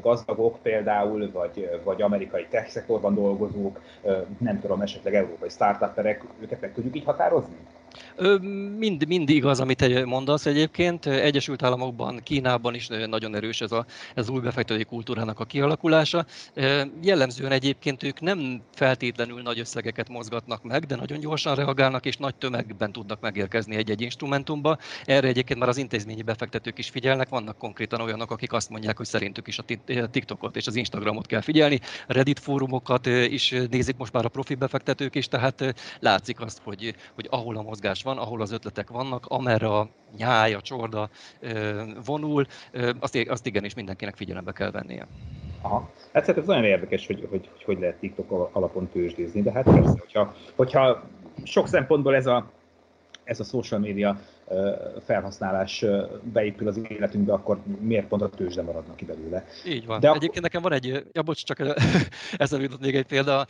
gazdagok 0.00 0.58
például, 0.62 1.30
vagy, 1.32 1.80
vagy 1.84 2.02
amerikai 2.02 2.46
tech 2.50 2.68
szektorban 2.68 3.14
dolgozók, 3.14 3.80
nem 4.38 4.60
tudom, 4.60 4.80
esetleg 4.80 5.14
európai 5.14 5.48
startuperek, 5.48 6.24
őket 6.40 6.60
meg 6.60 6.72
tudjuk 6.72 6.96
így 6.96 7.04
határozni? 7.04 7.56
Mind, 8.78 9.06
mind 9.06 9.28
igaz, 9.28 9.60
amit 9.60 10.04
mondasz 10.04 10.46
egyébként. 10.46 11.06
Egyesült 11.06 11.62
Államokban, 11.62 12.20
Kínában 12.22 12.74
is 12.74 12.86
nagyon 12.86 13.34
erős 13.34 13.60
ez, 13.60 13.72
a, 13.72 13.86
ez 14.14 14.28
új 14.28 14.40
befektetői 14.40 14.84
kultúrának 14.84 15.40
a 15.40 15.44
kialakulása. 15.44 16.26
Jellemzően 17.02 17.52
egyébként 17.52 18.02
ők 18.02 18.20
nem 18.20 18.62
feltétlenül 18.74 19.42
nagy 19.42 19.58
összegeket 19.58 20.08
mozgatnak 20.08 20.62
meg, 20.62 20.84
de 20.84 20.96
nagyon 20.96 21.20
gyorsan 21.20 21.54
reagálnak, 21.54 22.06
és 22.06 22.16
nagy 22.16 22.34
tömegben 22.34 22.92
tudnak 22.92 23.20
megérkezni 23.20 23.76
egy-egy 23.76 24.00
instrumentumba. 24.00 24.78
Erre 25.04 25.28
egyébként 25.28 25.58
már 25.58 25.68
az 25.68 25.76
intézményi 25.76 26.22
befektetők 26.22 26.78
is 26.78 26.88
figyelnek. 26.88 27.28
Vannak 27.28 27.58
konkrétan 27.58 28.00
olyanok, 28.00 28.30
akik 28.30 28.52
azt 28.52 28.70
mondják, 28.70 28.96
hogy 28.96 29.06
szerintük 29.06 29.46
is 29.46 29.58
a 29.58 29.64
TikTokot 30.10 30.56
és 30.56 30.66
az 30.66 30.76
Instagramot 30.76 31.26
kell 31.26 31.40
figyelni. 31.40 31.80
Reddit 32.06 32.38
fórumokat 32.38 33.06
is 33.06 33.54
nézik 33.70 33.96
most 33.96 34.12
már 34.12 34.24
a 34.24 34.28
profi 34.28 34.54
befektetők 34.54 35.14
is, 35.14 35.28
tehát 35.28 35.74
látszik 36.00 36.40
azt, 36.40 36.60
hogy, 36.64 36.94
hogy 37.14 37.26
ahol 37.30 37.56
a 37.56 37.62
mozgás 37.80 38.02
van, 38.02 38.18
ahol 38.18 38.40
az 38.40 38.52
ötletek 38.52 38.90
vannak, 38.90 39.26
amerre 39.26 39.68
a 39.68 39.88
nyáj, 40.16 40.54
a 40.54 40.60
csorda 40.60 41.08
vonul, 42.04 42.46
azt, 43.00 43.18
azt 43.28 43.46
igenis 43.46 43.74
mindenkinek 43.74 44.16
figyelembe 44.16 44.52
kell 44.52 44.70
vennie. 44.70 45.06
Aha. 45.62 45.90
Hát 46.12 46.28
ez 46.28 46.46
nagyon 46.46 46.64
érdekes, 46.64 47.06
hogy 47.06 47.26
hogy, 47.30 47.48
hogy, 47.50 47.64
hogy 47.64 47.78
lehet 47.78 47.96
TikTok 47.96 48.50
alapon 48.52 48.88
tőzsdézni, 48.88 49.42
de 49.42 49.52
hát 49.52 49.64
persze, 49.64 49.98
hogyha, 49.98 50.34
hogyha 50.56 51.02
sok 51.44 51.68
szempontból 51.68 52.14
ez 52.14 52.26
a, 52.26 52.50
ez 53.24 53.40
a 53.40 53.44
social 53.44 53.80
media 53.80 54.20
felhasználás 55.04 55.84
beépül 56.22 56.68
az 56.68 56.80
életünkbe, 56.88 57.32
akkor 57.32 57.58
miért 57.80 58.06
pont 58.06 58.22
a 58.22 58.28
tőzsde 58.28 58.62
maradnak 58.62 58.96
ki 58.96 59.04
belőle. 59.04 59.44
Így 59.66 59.86
van. 59.86 60.00
De 60.00 60.06
akkor... 60.06 60.20
Egyébként 60.20 60.44
nekem 60.44 60.62
van 60.62 60.72
egy, 60.72 61.04
ja 61.12 61.22
bocs, 61.22 61.44
csak 61.44 61.58
ezzel 62.36 62.60
jutott 62.60 62.80
még 62.80 62.96
egy 62.96 63.06
példa. 63.06 63.46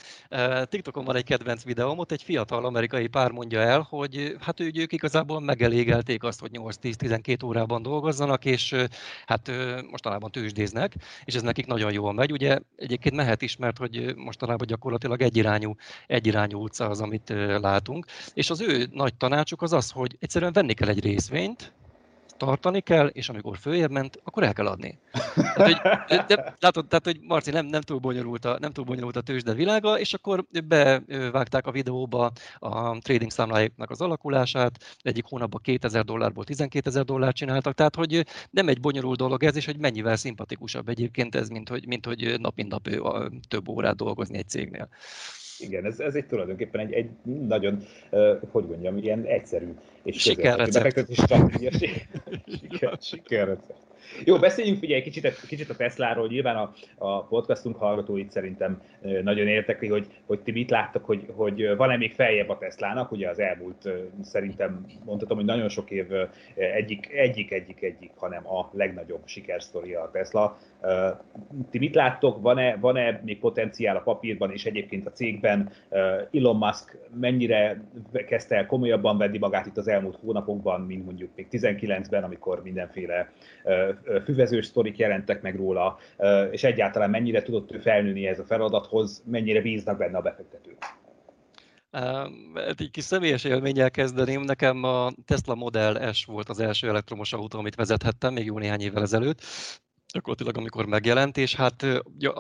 TikTokon 0.64 1.04
van 1.04 1.16
egy 1.16 1.24
kedvenc 1.24 1.64
videóm, 1.64 1.98
ott 1.98 2.12
egy 2.12 2.22
fiatal 2.22 2.64
amerikai 2.64 3.06
pár 3.06 3.30
mondja 3.30 3.60
el, 3.60 3.86
hogy 3.88 4.36
hát 4.40 4.60
ő, 4.60 4.70
ők 4.74 4.92
igazából 4.92 5.40
megelégelték 5.40 6.22
azt, 6.22 6.40
hogy 6.40 6.50
8-10-12 6.52 7.44
órában 7.44 7.82
dolgozzanak, 7.82 8.44
és 8.44 8.74
hát 9.26 9.50
mostanában 9.90 10.30
tőzsdéznek, 10.30 10.94
és 11.24 11.34
ez 11.34 11.42
nekik 11.42 11.66
nagyon 11.66 11.92
jól 11.92 12.12
megy. 12.12 12.32
Ugye 12.32 12.58
egyébként 12.76 13.14
mehet 13.14 13.42
is, 13.42 13.56
mert 13.56 13.78
hogy 13.78 14.14
mostanában 14.16 14.66
gyakorlatilag 14.66 15.22
egyirányú, 15.22 15.74
egyirányú 16.06 16.62
utca 16.62 16.88
az, 16.88 17.00
amit 17.00 17.32
látunk. 17.60 18.06
És 18.34 18.50
az 18.50 18.60
ő 18.60 18.88
nagy 18.92 19.14
tanácsuk 19.14 19.62
az 19.62 19.72
az, 19.72 19.90
hogy 19.90 20.16
egyszerűen 20.20 20.52
venni 20.52 20.74
kell 20.74 20.88
egy 20.90 21.00
részvényt, 21.00 21.72
tartani 22.40 22.81
kell, 22.81 23.07
és 23.07 23.29
amikor 23.29 23.57
följebb 23.59 23.90
ment, 23.90 24.20
akkor 24.24 24.42
el 24.42 24.53
kell 24.53 24.66
adni. 24.66 24.98
Tehát, 25.35 25.62
hogy, 25.62 26.16
de, 26.26 26.57
látod, 26.61 26.87
tehát, 26.87 27.05
hogy 27.05 27.20
Marci 27.20 27.50
nem, 27.50 27.66
nem, 27.66 27.81
túl 27.81 27.98
bonyolult 27.98 28.44
a, 28.44 28.57
nem 28.61 28.72
túl 28.72 28.85
bonyolult 28.85 29.16
a 29.16 29.20
tőzsde 29.20 29.55
világa, 29.55 29.98
és 29.98 30.14
akkor 30.14 30.44
bevágták 30.64 31.66
a 31.66 31.70
videóba 31.70 32.31
a 32.59 32.98
trading 32.98 33.31
számláiknak 33.31 33.90
az 33.90 34.00
alakulását, 34.00 34.96
egyik 35.03 35.24
hónapban 35.24 35.61
2000 35.62 36.05
dollárból 36.05 36.44
12 36.44 36.88
ezer 36.88 37.05
dollárt 37.05 37.37
csináltak, 37.37 37.74
tehát 37.74 37.94
hogy 37.94 38.26
nem 38.50 38.68
egy 38.68 38.81
bonyolult 38.81 39.18
dolog 39.18 39.44
ez, 39.44 39.57
és 39.57 39.64
hogy 39.64 39.79
mennyivel 39.79 40.16
szimpatikusabb 40.16 40.88
egyébként 40.88 41.35
ez, 41.35 41.48
mint 41.48 41.68
hogy, 41.68 41.87
mint 41.87 42.07
hogy 42.07 42.40
nap 42.40 42.57
mint 42.57 42.68
nap 42.68 42.88
több 43.48 43.68
órát 43.68 43.96
dolgozni 43.96 44.38
egy 44.38 44.48
cégnél. 44.48 44.88
Igen, 45.61 45.85
ez, 45.85 46.01
ez 46.01 46.14
egy 46.14 46.27
tulajdonképpen 46.27 46.81
egy, 46.81 46.92
egy 46.92 47.11
nagyon, 47.49 47.83
uh, 48.11 48.38
hogy 48.51 48.64
mondjam, 48.64 48.99
ilyen 48.99 49.25
egyszerű 49.25 49.75
és 50.03 50.20
sikerrecept. 50.20 51.07
Siker, 52.46 52.99
sikerrecept. 53.11 53.88
Jó, 54.25 54.38
beszéljünk 54.38 54.79
figyelj 54.79 55.03
kicsit, 55.03 55.46
kicsit 55.46 55.70
a 55.70 55.77
Tesláról. 55.77 56.27
Nyilván 56.27 56.57
a, 56.57 56.73
a 56.99 57.23
podcastunk 57.23 57.77
hallgatóit 57.77 58.31
szerintem 58.31 58.83
nagyon 59.01 59.46
értekli, 59.46 59.88
hogy, 59.88 60.07
hogy 60.27 60.40
ti 60.40 60.51
mit 60.51 60.70
láttak, 60.70 61.05
hogy, 61.05 61.27
hogy 61.35 61.77
van-e 61.77 61.96
még 61.96 62.14
feljebb 62.14 62.49
a 62.49 62.59
Teslának. 62.59 63.12
Ugye 63.12 63.29
az 63.29 63.38
elmúlt 63.38 63.88
szerintem 64.23 64.87
mondhatom, 65.05 65.37
hogy 65.37 65.46
nagyon 65.46 65.68
sok 65.68 65.90
év 65.90 66.07
egyik, 66.55 67.12
egyik, 67.12 67.53
egyik, 67.53 67.83
egyik, 67.83 68.11
hanem 68.16 68.46
a 68.46 68.70
legnagyobb 68.73 69.23
sikersztoria 69.25 70.03
a 70.03 70.11
Tesla. 70.11 70.59
Ti 71.70 71.78
mit 71.78 71.94
láttok, 71.94 72.40
van-e, 72.42 72.76
van-e 72.76 73.20
még 73.24 73.38
potenciál 73.38 73.96
a 73.96 74.00
papírban 74.00 74.52
és 74.52 74.64
egyébként 74.64 75.06
a 75.06 75.12
cégben? 75.12 75.70
Elon 76.32 76.56
Musk 76.56 76.98
mennyire 77.20 77.80
kezdte 78.26 78.56
el 78.56 78.66
komolyabban 78.66 79.18
venni 79.18 79.38
magát 79.38 79.66
itt 79.66 79.76
az 79.76 79.88
elmúlt 79.88 80.18
hónapokban, 80.20 80.80
mint 80.80 81.04
mondjuk 81.04 81.30
még 81.36 81.46
19-ben, 81.50 82.24
amikor 82.24 82.62
mindenféle 82.62 83.32
füvezős 84.24 84.66
sztorik 84.66 84.96
jelentek 84.96 85.42
meg 85.42 85.56
róla, 85.56 85.98
és 86.50 86.64
egyáltalán 86.64 87.10
mennyire 87.10 87.42
tudott 87.42 87.72
ő 87.72 87.78
felnőni 87.78 88.26
ez 88.26 88.38
a 88.38 88.44
feladathoz, 88.44 89.22
mennyire 89.26 89.60
bíznak 89.60 89.98
benne 89.98 90.16
a 90.16 90.22
befektetők. 90.22 90.76
Egy 92.78 92.88
kis 92.90 93.04
személyes 93.04 93.44
élménnyel 93.44 93.90
kezdeném. 93.90 94.40
Nekem 94.40 94.82
a 94.82 95.10
Tesla 95.24 95.54
Model 95.54 96.12
S 96.12 96.24
volt 96.24 96.48
az 96.48 96.60
első 96.60 96.88
elektromos 96.88 97.32
autó, 97.32 97.58
amit 97.58 97.74
vezethettem 97.74 98.32
még 98.32 98.44
jó 98.44 98.58
néhány 98.58 98.80
évvel 98.80 99.02
ezelőtt 99.02 99.40
gyakorlatilag 100.12 100.57
amikor 100.57 100.87
megjelent, 100.87 101.37
és 101.37 101.55
hát 101.55 101.87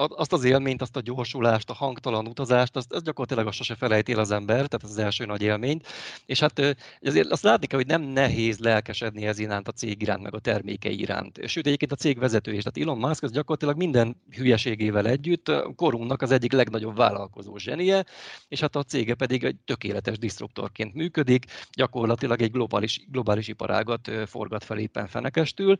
azt 0.08 0.32
az 0.32 0.44
élményt, 0.44 0.82
azt 0.82 0.96
a 0.96 1.00
gyorsulást, 1.00 1.70
a 1.70 1.74
hangtalan 1.74 2.26
utazást, 2.26 2.76
azt, 2.76 2.92
azt 2.92 3.04
gyakorlatilag 3.04 3.46
azt 3.46 3.56
sose 3.56 3.74
felejtél 3.74 4.18
az 4.18 4.30
ember, 4.30 4.54
tehát 4.54 4.82
az, 4.82 4.98
első 4.98 5.24
nagy 5.24 5.42
élményt. 5.42 5.86
És 6.26 6.40
hát 6.40 6.76
azért 7.00 7.30
azt 7.30 7.42
látni 7.42 7.66
kell, 7.66 7.78
hogy 7.78 7.88
nem 7.88 8.02
nehéz 8.02 8.58
lelkesedni 8.58 9.26
ez 9.26 9.38
iránt, 9.38 9.68
a 9.68 9.72
cég 9.72 10.02
iránt, 10.02 10.22
meg 10.22 10.34
a 10.34 10.38
termékei 10.38 11.00
iránt. 11.00 11.48
Sőt, 11.48 11.66
egyébként 11.66 11.92
a 11.92 11.96
cég 11.96 12.18
vezető 12.18 12.52
is, 12.52 12.62
tehát 12.62 12.88
Elon 12.88 13.08
Musk 13.08 13.22
az 13.22 13.32
gyakorlatilag 13.32 13.76
minden 13.76 14.22
hülyeségével 14.36 15.06
együtt 15.06 15.52
korunknak 15.76 16.22
az 16.22 16.30
egyik 16.30 16.52
legnagyobb 16.52 16.96
vállalkozó 16.96 17.56
zsenie, 17.56 18.04
és 18.48 18.60
hát 18.60 18.76
a 18.76 18.82
cége 18.82 19.14
pedig 19.14 19.44
egy 19.44 19.56
tökéletes 19.64 20.18
disruptorként 20.18 20.94
működik, 20.94 21.44
gyakorlatilag 21.72 22.42
egy 22.42 22.50
globális, 22.50 23.00
globális 23.10 23.48
iparágat 23.48 24.10
forgat 24.26 24.64
fel 24.64 24.78
éppen 24.78 25.06
fenekestül 25.06 25.76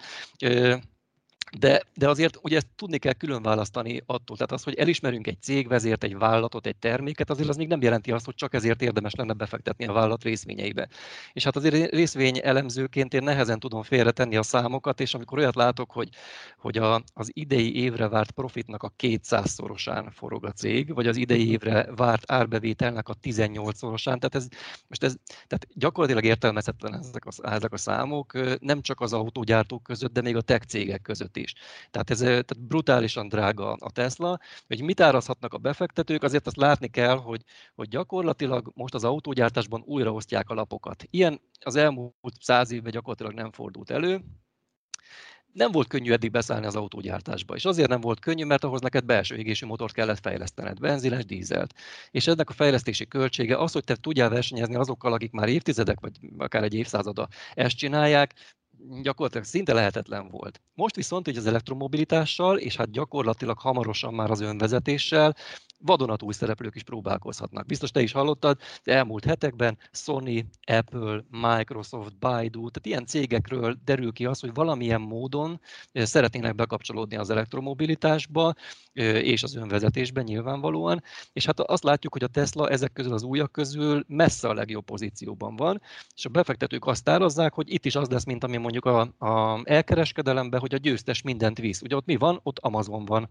de, 1.59 1.83
de 1.95 2.09
azért 2.09 2.39
ugye 2.43 2.57
ezt 2.57 2.67
tudni 2.77 2.99
kell 2.99 3.13
külön 3.13 3.43
választani 3.43 4.03
attól, 4.07 4.37
tehát 4.37 4.53
az, 4.53 4.63
hogy 4.63 4.75
elismerünk 4.75 5.27
egy 5.27 5.43
cégvezért, 5.43 6.05
egy 6.05 6.19
vállalatot, 6.19 6.67
egy 6.67 6.77
terméket, 6.77 7.31
azért 7.31 7.49
az 7.49 7.57
még 7.57 7.69
nem 7.69 7.83
jelenti 7.83 8.13
azt, 8.13 8.25
hogy 8.25 8.35
csak 8.35 8.55
ezért 8.55 8.83
érdemes 8.83 9.15
lenne 9.15 9.33
befektetni 9.33 9.87
a 9.87 9.93
vállalat 9.93 10.23
részvényeibe. 10.23 10.89
És 11.33 11.45
hát 11.45 11.57
azért 11.57 11.91
részvény 11.91 12.41
elemzőként 12.43 13.15
én 13.15 13.23
nehezen 13.23 13.59
tudom 13.59 13.83
félretenni 13.83 14.37
a 14.37 14.43
számokat, 14.43 15.01
és 15.01 15.15
amikor 15.15 15.39
olyat 15.39 15.55
látok, 15.55 15.91
hogy, 15.91 16.09
hogy 16.59 16.79
a, 16.79 17.03
az 17.15 17.31
idei 17.33 17.77
évre 17.77 18.09
várt 18.09 18.31
profitnak 18.31 18.83
a 18.83 18.93
200-szorosán 18.99 20.07
forog 20.11 20.45
a 20.45 20.53
cég, 20.53 20.95
vagy 20.95 21.07
az 21.07 21.17
idei 21.17 21.51
évre 21.51 21.89
várt 21.97 22.33
árbevételnek 22.33 23.09
a 23.09 23.15
18-szorosán, 23.23 24.05
tehát 24.05 24.35
ez, 24.35 24.49
most 24.89 25.05
ez 25.05 25.15
tehát 25.47 25.67
gyakorlatilag 25.75 26.25
értelmezhetetlen 26.25 26.99
ezek 26.99 27.25
a, 27.25 27.51
ezek 27.51 27.73
a 27.73 27.77
számok, 27.77 28.59
nem 28.61 28.81
csak 28.81 29.01
az 29.01 29.13
autógyártók 29.13 29.83
között, 29.83 30.13
de 30.13 30.21
még 30.21 30.37
a 30.37 30.41
tech 30.41 30.67
cégek 30.67 31.03
között 31.03 31.37
is. 31.41 31.55
Tehát 31.91 32.11
ez 32.11 32.19
tehát 32.19 32.61
brutálisan 32.61 33.29
drága 33.29 33.73
a 33.73 33.91
Tesla, 33.91 34.39
hogy 34.67 34.83
mit 34.83 35.01
árazhatnak 35.01 35.55
a 35.55 35.59
befektetők, 35.59 36.23
azért 36.23 36.47
azt 36.47 36.57
látni 36.57 36.89
kell, 36.89 37.17
hogy, 37.17 37.43
hogy 37.75 37.89
gyakorlatilag 37.89 38.73
most 38.75 38.95
az 38.95 39.05
autógyártásban 39.05 39.83
újraosztják 39.85 40.51
a 40.51 40.55
lapokat. 40.55 41.05
Ilyen 41.11 41.41
az 41.61 41.77
elmúlt 41.77 42.37
száz 42.41 42.71
évben 42.71 42.93
gyakorlatilag 42.93 43.33
nem 43.33 43.53
fordult 43.53 43.91
elő, 43.91 44.21
nem 45.53 45.71
volt 45.71 45.89
könnyű 45.89 46.13
eddig 46.13 46.31
beszállni 46.31 46.67
az 46.67 46.77
autógyártásba. 46.77 47.55
És 47.55 47.65
azért 47.65 47.89
nem 47.89 48.01
volt 48.01 48.21
könnyű, 48.21 48.45
mert 48.45 48.65
ahhoz 48.65 48.81
neked 48.81 49.05
belső 49.05 49.37
égésű 49.37 49.67
motort 49.67 49.93
kellett 49.93 50.21
fejlesztened, 50.21 50.81
benzines, 50.81 51.25
dízelt. 51.25 51.75
És 52.11 52.27
ennek 52.27 52.51
a 52.51 52.53
fejlesztési 52.53 53.09
költsége 53.09 53.57
az, 53.57 53.73
hogy 53.73 53.85
te 53.85 53.97
tudjál 53.97 54.29
versenyezni 54.29 54.75
azokkal, 54.75 55.13
akik 55.13 55.31
már 55.31 55.49
évtizedek, 55.49 56.01
vagy 56.01 56.13
akár 56.39 56.63
egy 56.63 56.75
évszázada 56.75 57.29
ezt 57.55 57.77
csinálják, 57.77 58.35
gyakorlatilag 59.03 59.47
szinte 59.47 59.73
lehetetlen 59.73 60.29
volt. 60.29 60.61
Most 60.75 60.95
viszont 60.95 61.25
hogy 61.25 61.37
az 61.37 61.47
elektromobilitással, 61.47 62.59
és 62.59 62.77
hát 62.77 62.91
gyakorlatilag 62.91 63.59
hamarosan 63.59 64.15
már 64.15 64.31
az 64.31 64.41
önvezetéssel 64.41 65.35
vadonatúj 65.81 66.33
szereplők 66.33 66.75
is 66.75 66.83
próbálkozhatnak. 66.83 67.67
Biztos 67.67 67.91
te 67.91 68.01
is 68.01 68.13
hallottad, 68.13 68.59
de 68.85 68.95
elmúlt 68.95 69.25
hetekben 69.25 69.79
Sony, 69.93 70.49
Apple, 70.67 71.25
Microsoft, 71.31 72.19
Baidu, 72.19 72.71
tehát 72.71 72.87
ilyen 72.87 73.07
cégekről 73.07 73.77
derül 73.85 74.13
ki 74.13 74.25
az, 74.25 74.41
hogy 74.41 74.55
valamilyen 74.55 75.01
módon 75.01 75.61
eh, 75.93 76.05
szeretnének 76.05 76.55
bekapcsolódni 76.55 77.17
az 77.17 77.31
elektromobilitásba 77.31 78.55
eh, 78.93 79.05
és 79.15 79.43
az 79.43 79.57
önvezetésben 79.57 80.25
nyilvánvalóan, 80.25 81.03
és 81.33 81.47
hát 81.47 81.61
azt 81.61 81.83
látjuk, 81.83 82.13
hogy 82.13 82.25
a 82.25 82.29
Tesla 82.29 82.69
ezek 82.69 82.93
közül 82.93 83.13
az 83.13 83.23
újak 83.23 83.53
közül 83.53 84.05
messze 84.07 84.49
a 84.49 84.55
legjobb 84.55 84.85
pozícióban 84.85 85.57
van, 85.57 85.83
és 86.15 86.25
a 86.25 86.29
befektetők 86.29 86.87
azt 86.87 87.09
árazzák, 87.09 87.55
hogy 87.55 87.73
itt 87.73 87.85
is 87.85 87.95
az 87.95 88.09
lesz, 88.09 88.25
mint 88.25 88.45
ami 88.45 88.57
mondjuk 88.57 88.70
a, 88.77 89.01
a 89.27 89.61
elkereskedelemben, 89.65 90.61
hogy 90.61 90.75
a 90.75 90.79
győztes 90.79 91.23
mindent 91.23 91.59
visz. 91.59 91.83
Ugye 91.83 91.97
ott 91.97 92.07
mi 92.07 92.17
van? 92.17 92.41
Ott 92.43 92.59
Amazon 92.59 93.05
van. 93.05 93.29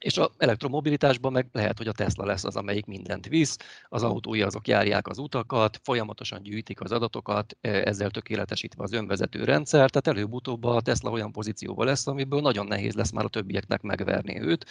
És 0.00 0.18
a 0.18 0.30
elektromobilitásban 0.36 1.32
meg 1.32 1.48
lehet, 1.52 1.78
hogy 1.78 1.88
a 1.88 1.92
Tesla 1.92 2.24
lesz 2.24 2.44
az, 2.44 2.56
amelyik 2.56 2.86
mindent 2.86 3.26
visz, 3.26 3.56
az 3.88 4.02
autói 4.02 4.42
azok 4.42 4.68
járják 4.68 5.08
az 5.08 5.18
utakat, 5.18 5.80
folyamatosan 5.82 6.42
gyűjtik 6.42 6.80
az 6.80 6.92
adatokat, 6.92 7.56
e, 7.60 7.68
ezzel 7.70 8.10
tökéletesítve 8.10 8.82
az 8.82 8.92
önvezető 8.92 9.44
rendszer, 9.44 9.90
tehát 9.90 10.18
előbb-utóbb 10.18 10.64
a 10.64 10.80
Tesla 10.80 11.10
olyan 11.10 11.32
pozícióban 11.32 11.86
lesz, 11.86 12.06
amiből 12.06 12.40
nagyon 12.40 12.66
nehéz 12.66 12.94
lesz 12.94 13.10
már 13.10 13.24
a 13.24 13.28
többieknek 13.28 13.82
megverni 13.82 14.40
őt. 14.40 14.66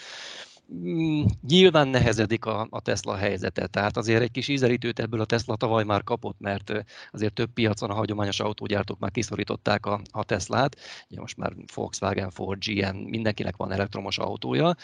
Mm, 0.74 1.24
nyilván 1.48 1.88
nehezedik 1.88 2.46
a, 2.46 2.68
a 2.70 2.82
Tesla 2.82 3.16
helyzete, 3.16 3.68
tehát 3.68 3.98
azért 3.98 4.22
egy 4.22 4.32
kis 4.32 4.48
ízelítőt 4.48 5.00
ebből 5.00 5.22
a 5.22 5.26
Tesla 5.26 5.56
tavaly 5.56 5.84
már 5.84 6.04
kapott, 6.04 6.40
mert 6.40 6.72
azért 7.12 7.34
több 7.34 7.54
piacon 7.54 7.90
a 7.90 7.94
hagyományos 7.94 8.40
autógyártók 8.40 9.00
már 9.00 9.12
kiszorították 9.12 9.86
a, 9.86 10.02
a 10.12 10.24
Teslát, 10.24 10.78
ugye 11.10 11.20
most 11.20 11.38
már 11.38 11.54
Volkswagen, 11.74 12.30
Ford, 12.30 12.64
GM, 12.66 12.96
mindenkinek 12.96 13.56
van 13.56 13.72
elektromos 13.72 14.18
autója, 14.18 14.76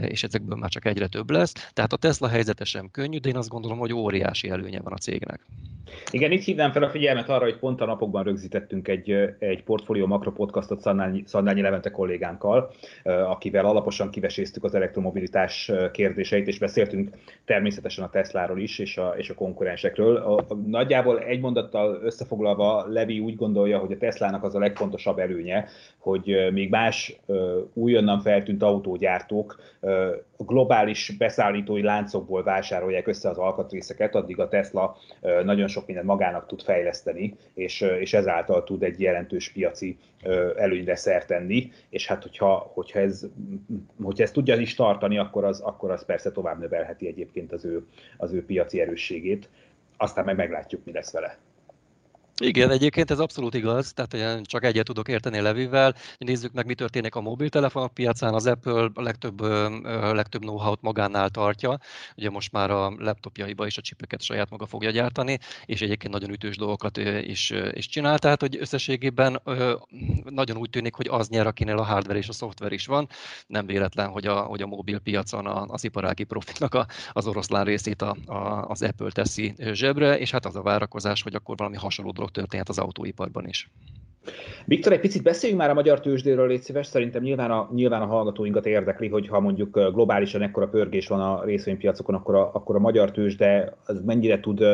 és 0.00 0.22
ezekből 0.22 0.56
már 0.56 0.70
csak 0.70 0.84
egyre 0.84 1.06
több 1.06 1.30
lesz, 1.30 1.52
tehát 1.72 1.92
a 1.92 1.96
Tesla 1.96 2.28
helyzete 2.28 2.64
sem 2.64 2.90
könnyű, 2.90 3.18
de 3.18 3.28
én 3.28 3.36
azt 3.36 3.48
gondolom, 3.48 3.78
hogy 3.78 3.92
óriási 3.92 4.50
előnye 4.50 4.80
van 4.80 4.92
a 4.92 4.96
cégnek. 4.96 5.46
Igen, 6.10 6.30
itt 6.30 6.42
hívnám 6.42 6.72
fel 6.72 6.82
a 6.82 6.90
figyelmet 6.90 7.28
arra, 7.28 7.44
hogy 7.44 7.58
pont 7.58 7.80
a 7.80 7.84
napokban 7.84 8.22
rögzítettünk 8.22 8.88
egy, 8.88 9.10
egy 9.38 9.62
portfólió 9.62 10.06
makro 10.06 10.32
podcastot 10.32 10.80
Szandányi, 10.80 11.22
Szandányi 11.26 11.60
Levente 11.60 11.90
kollégánkkal, 11.90 12.70
akivel 13.04 13.64
alaposan 13.64 14.10
kiveséztük 14.10 14.64
az 14.64 14.74
elektromobilitás 14.74 15.72
kérdéseit, 15.92 16.46
és 16.46 16.58
beszéltünk 16.58 17.10
természetesen 17.44 18.04
a 18.04 18.10
Tesláról 18.10 18.60
is, 18.60 18.78
és 18.78 18.96
a, 18.96 19.14
és 19.16 19.30
a 19.30 19.34
konkurensekről. 19.34 20.16
A, 20.16 20.36
a, 20.36 20.54
nagyjából 20.66 21.18
egy 21.18 21.40
mondattal 21.40 22.00
összefoglalva 22.02 22.86
Levi 22.88 23.20
úgy 23.20 23.36
gondolja, 23.36 23.78
hogy 23.78 23.92
a 23.92 23.98
Teslának 23.98 24.42
az 24.42 24.54
a 24.54 24.58
legfontosabb 24.58 25.18
előnye, 25.18 25.68
hogy 25.98 26.48
még 26.52 26.70
más 26.70 27.20
újonnan 27.72 28.20
feltűnt 28.20 28.62
autógyártók 28.62 29.58
globális 30.36 31.14
beszállítói 31.18 31.82
láncokból 31.82 32.42
vásárolják 32.42 33.06
össze 33.06 33.28
az 33.28 33.38
alkatrészeket, 33.38 34.14
addig 34.14 34.38
a 34.38 34.48
Tesla 34.48 34.96
nagyon 35.44 35.68
sok 35.68 35.79
mindent 35.86 36.06
magának 36.06 36.46
tud 36.46 36.62
fejleszteni, 36.62 37.36
és, 37.54 37.80
és 37.80 38.14
ezáltal 38.14 38.64
tud 38.64 38.82
egy 38.82 39.00
jelentős 39.00 39.48
piaci 39.48 39.98
előnyre 40.56 40.96
szert 40.96 41.26
tenni, 41.26 41.72
és 41.88 42.06
hát 42.06 42.22
hogyha, 42.22 42.70
hogyha, 42.74 42.98
ez, 42.98 43.26
hogyha 44.02 44.22
ez 44.22 44.30
tudja 44.30 44.56
is 44.56 44.74
tartani, 44.74 45.18
akkor 45.18 45.44
az, 45.44 45.60
akkor 45.60 45.90
az 45.90 46.04
persze 46.04 46.32
tovább 46.32 46.58
növelheti 46.58 47.06
egyébként 47.06 47.52
az 47.52 47.64
ő, 47.64 47.86
az 48.16 48.32
ő 48.32 48.44
piaci 48.44 48.80
erősségét. 48.80 49.48
Aztán 49.96 50.24
meg 50.24 50.36
meglátjuk, 50.36 50.84
mi 50.84 50.92
lesz 50.92 51.12
vele. 51.12 51.38
Igen, 52.42 52.70
egyébként 52.70 53.10
ez 53.10 53.18
abszolút 53.18 53.54
igaz, 53.54 53.92
tehát 53.92 54.14
én 54.14 54.44
csak 54.44 54.64
egyet 54.64 54.84
tudok 54.84 55.08
érteni 55.08 55.38
a 55.38 55.42
Levivel. 55.42 55.94
Nézzük 56.18 56.52
meg, 56.52 56.66
mi 56.66 56.74
történik 56.74 57.14
a 57.14 57.20
mobiltelefonok 57.20 57.94
piacán. 57.94 58.34
Az 58.34 58.46
Apple 58.46 58.90
a 58.94 59.02
legtöbb, 59.02 59.40
legtöbb 60.12 60.40
know-how-t 60.40 60.82
magánál 60.82 61.28
tartja. 61.28 61.78
Ugye 62.16 62.30
most 62.30 62.52
már 62.52 62.70
a 62.70 62.92
laptopjaiba 62.98 63.66
is 63.66 63.78
a 63.78 63.80
csipeket 63.80 64.22
saját 64.22 64.50
maga 64.50 64.66
fogja 64.66 64.90
gyártani, 64.90 65.38
és 65.64 65.80
egyébként 65.80 66.12
nagyon 66.12 66.30
ütős 66.30 66.56
dolgokat 66.56 66.96
is, 67.22 67.52
is 67.72 67.88
csinál. 67.88 68.18
Tehát, 68.18 68.40
hogy 68.40 68.56
összességében 68.60 69.42
nagyon 70.24 70.56
úgy 70.56 70.70
tűnik, 70.70 70.94
hogy 70.94 71.08
az 71.10 71.28
nyer, 71.28 71.46
akinél 71.46 71.78
a 71.78 71.84
hardware 71.84 72.18
és 72.18 72.28
a 72.28 72.32
szoftver 72.32 72.72
is 72.72 72.86
van. 72.86 73.08
Nem 73.46 73.66
véletlen, 73.66 74.08
hogy 74.08 74.26
a, 74.26 74.40
hogy 74.40 74.62
a 74.62 74.66
mobil 74.66 74.98
piacon 74.98 75.46
az 75.46 75.84
iparági 75.84 76.24
profitnak 76.24 76.74
a, 76.74 76.86
az 77.12 77.26
oroszlán 77.26 77.64
részét 77.64 78.02
a, 78.02 78.16
a, 78.26 78.64
az 78.68 78.82
Apple 78.82 79.10
teszi 79.10 79.54
zsebre, 79.72 80.18
és 80.18 80.30
hát 80.30 80.46
az 80.46 80.56
a 80.56 80.62
várakozás, 80.62 81.22
hogy 81.22 81.34
akkor 81.34 81.56
valami 81.56 81.76
hasonló 81.76 82.10
dolog 82.10 82.29
történhet 82.30 82.68
az 82.68 82.78
autóiparban 82.78 83.46
is. 83.46 83.70
Viktor, 84.64 84.92
egy 84.92 85.00
picit 85.00 85.22
beszéljünk 85.22 85.60
már 85.60 85.70
a 85.70 85.74
magyar 85.74 86.00
tőzsdéről, 86.00 86.46
légy 86.46 86.62
szíves. 86.62 86.86
Szerintem 86.86 87.22
nyilván 87.22 87.50
a, 87.50 87.70
nyilván 87.74 88.02
a 88.02 88.06
hallgatóinkat 88.06 88.66
érdekli, 88.66 89.08
hogy 89.08 89.28
ha 89.28 89.40
mondjuk 89.40 89.92
globálisan 89.92 90.42
ekkora 90.42 90.68
pörgés 90.68 91.06
van 91.06 91.20
a 91.20 91.44
részvénypiacokon, 91.44 92.14
akkor 92.14 92.34
a, 92.34 92.50
akkor 92.54 92.76
a 92.76 92.78
magyar 92.78 93.10
tőzsde 93.10 93.76
az 93.86 94.02
mennyire 94.04 94.40
tud 94.40 94.64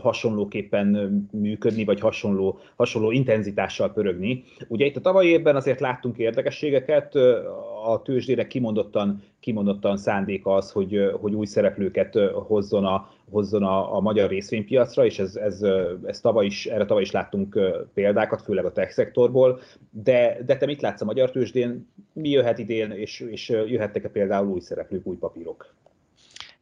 hasonlóképpen 0.00 0.88
működni, 1.32 1.84
vagy 1.84 2.00
hasonló, 2.00 2.58
hasonló 2.76 3.10
intenzitással 3.10 3.92
pörögni. 3.92 4.44
Ugye 4.68 4.84
itt 4.84 4.96
a 4.96 5.00
tavalyi 5.00 5.28
évben 5.28 5.56
azért 5.56 5.80
láttunk 5.80 6.18
érdekességeket, 6.18 7.14
a 7.84 8.02
tőzsdére 8.02 8.46
kimondottan, 8.46 9.22
kimondottan 9.40 9.96
szándék 9.96 10.46
az, 10.46 10.70
hogy, 10.70 11.10
hogy 11.20 11.34
új 11.34 11.46
szereplőket 11.46 12.18
hozzon 12.32 12.84
a, 12.84 13.08
hozzon 13.30 13.62
a, 13.62 13.96
a 13.96 14.00
magyar 14.00 14.28
részvénypiacra, 14.28 15.04
és 15.04 15.18
ez, 15.18 15.36
ez, 15.36 15.62
ez 16.04 16.20
tavaly 16.20 16.46
is, 16.46 16.66
erre 16.66 16.84
tavaly 16.84 17.02
is 17.02 17.10
láttunk 17.10 17.58
példákat, 17.94 18.42
főleg 18.42 18.64
a 18.64 18.72
tech 18.72 18.92
szektorból, 18.92 19.60
de, 19.90 20.38
de 20.46 20.56
te 20.56 20.66
mit 20.66 20.80
látsz 20.80 21.00
a 21.00 21.04
magyar 21.04 21.30
tőzsdén, 21.30 21.88
mi 22.12 22.28
jöhet 22.28 22.58
idén, 22.58 22.90
és, 22.90 23.20
és 23.20 23.48
jöhettek-e 23.48 24.08
például 24.08 24.48
új 24.48 24.60
szereplők, 24.60 25.06
új 25.06 25.16
papírok? 25.16 25.74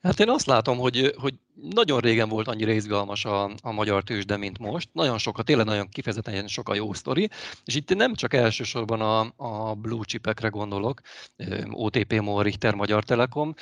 Hát 0.02 0.20
én 0.20 0.28
azt 0.28 0.46
látom, 0.46 0.78
hogy, 0.78 1.14
hogy 1.16 1.34
nagyon 1.60 2.00
régen 2.00 2.28
volt 2.28 2.48
annyira 2.48 2.72
izgalmas 2.72 3.24
a, 3.24 3.50
a 3.62 3.72
magyar 3.72 4.02
tőzsde, 4.02 4.36
mint 4.36 4.58
most. 4.58 4.88
Nagyon 4.92 5.18
sokat, 5.18 5.44
tényleg 5.44 5.66
nagyon 5.66 5.88
kifejezetten 5.88 6.48
sok 6.48 6.68
a 6.68 6.74
jó 6.74 6.92
sztori, 6.92 7.30
és 7.64 7.74
itt 7.74 7.94
nem 7.94 8.14
csak 8.14 8.34
elsősorban 8.34 9.00
a, 9.00 9.32
a 9.36 9.74
blue 9.74 10.04
chipekre 10.04 10.48
gondolok, 10.48 11.00
OTP 11.70 12.20
MOL, 12.20 12.42
Richter, 12.42 12.74
Magyar 12.74 13.04
Telekom, 13.04 13.54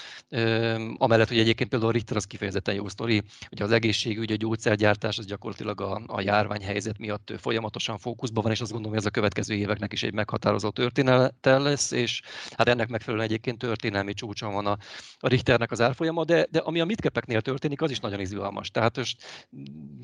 amellett, 0.97 1.29
hogy 1.29 1.39
egyébként 1.39 1.69
például 1.69 1.91
a 1.91 1.95
Richter 1.95 2.17
az 2.17 2.25
kifejezetten 2.25 2.75
jó 2.75 2.89
sztori, 2.89 3.23
ugye 3.51 3.65
az 3.65 3.73
egészségügy, 3.73 4.33
a 4.33 4.37
gyógyszergyártás 4.37 5.19
az 5.19 5.27
gyakorlatilag 5.27 5.81
a, 5.81 6.03
a 6.07 6.21
járványhelyzet 6.21 6.99
miatt 6.99 7.33
folyamatosan 7.39 7.99
fókuszban 7.99 8.43
van, 8.43 8.53
és 8.53 8.61
azt 8.61 8.71
gondolom, 8.71 8.97
hogy 8.97 9.05
ez 9.07 9.11
a 9.11 9.15
következő 9.15 9.55
éveknek 9.55 9.93
is 9.93 10.03
egy 10.03 10.13
meghatározó 10.13 10.71
története 10.71 11.59
lesz, 11.59 11.91
és 11.91 12.21
hát 12.57 12.69
ennek 12.69 12.89
megfelelően 12.89 13.29
egyébként 13.29 13.59
történelmi 13.59 14.15
csúcson 14.15 14.53
van 14.53 14.67
a, 14.67 14.77
a 15.19 15.29
Richternek 15.29 15.71
az 15.71 15.81
árfolyama, 15.81 16.25
de, 16.25 16.47
de 16.51 16.59
ami 16.59 16.81
a 16.81 16.85
mitkepeknél 16.85 17.41
történik, 17.41 17.83
az 17.83 17.90
is 17.91 18.01
nagyon 18.01 18.21
izgalmas. 18.21 18.71
Tehát 18.71 18.97
most 18.97 19.23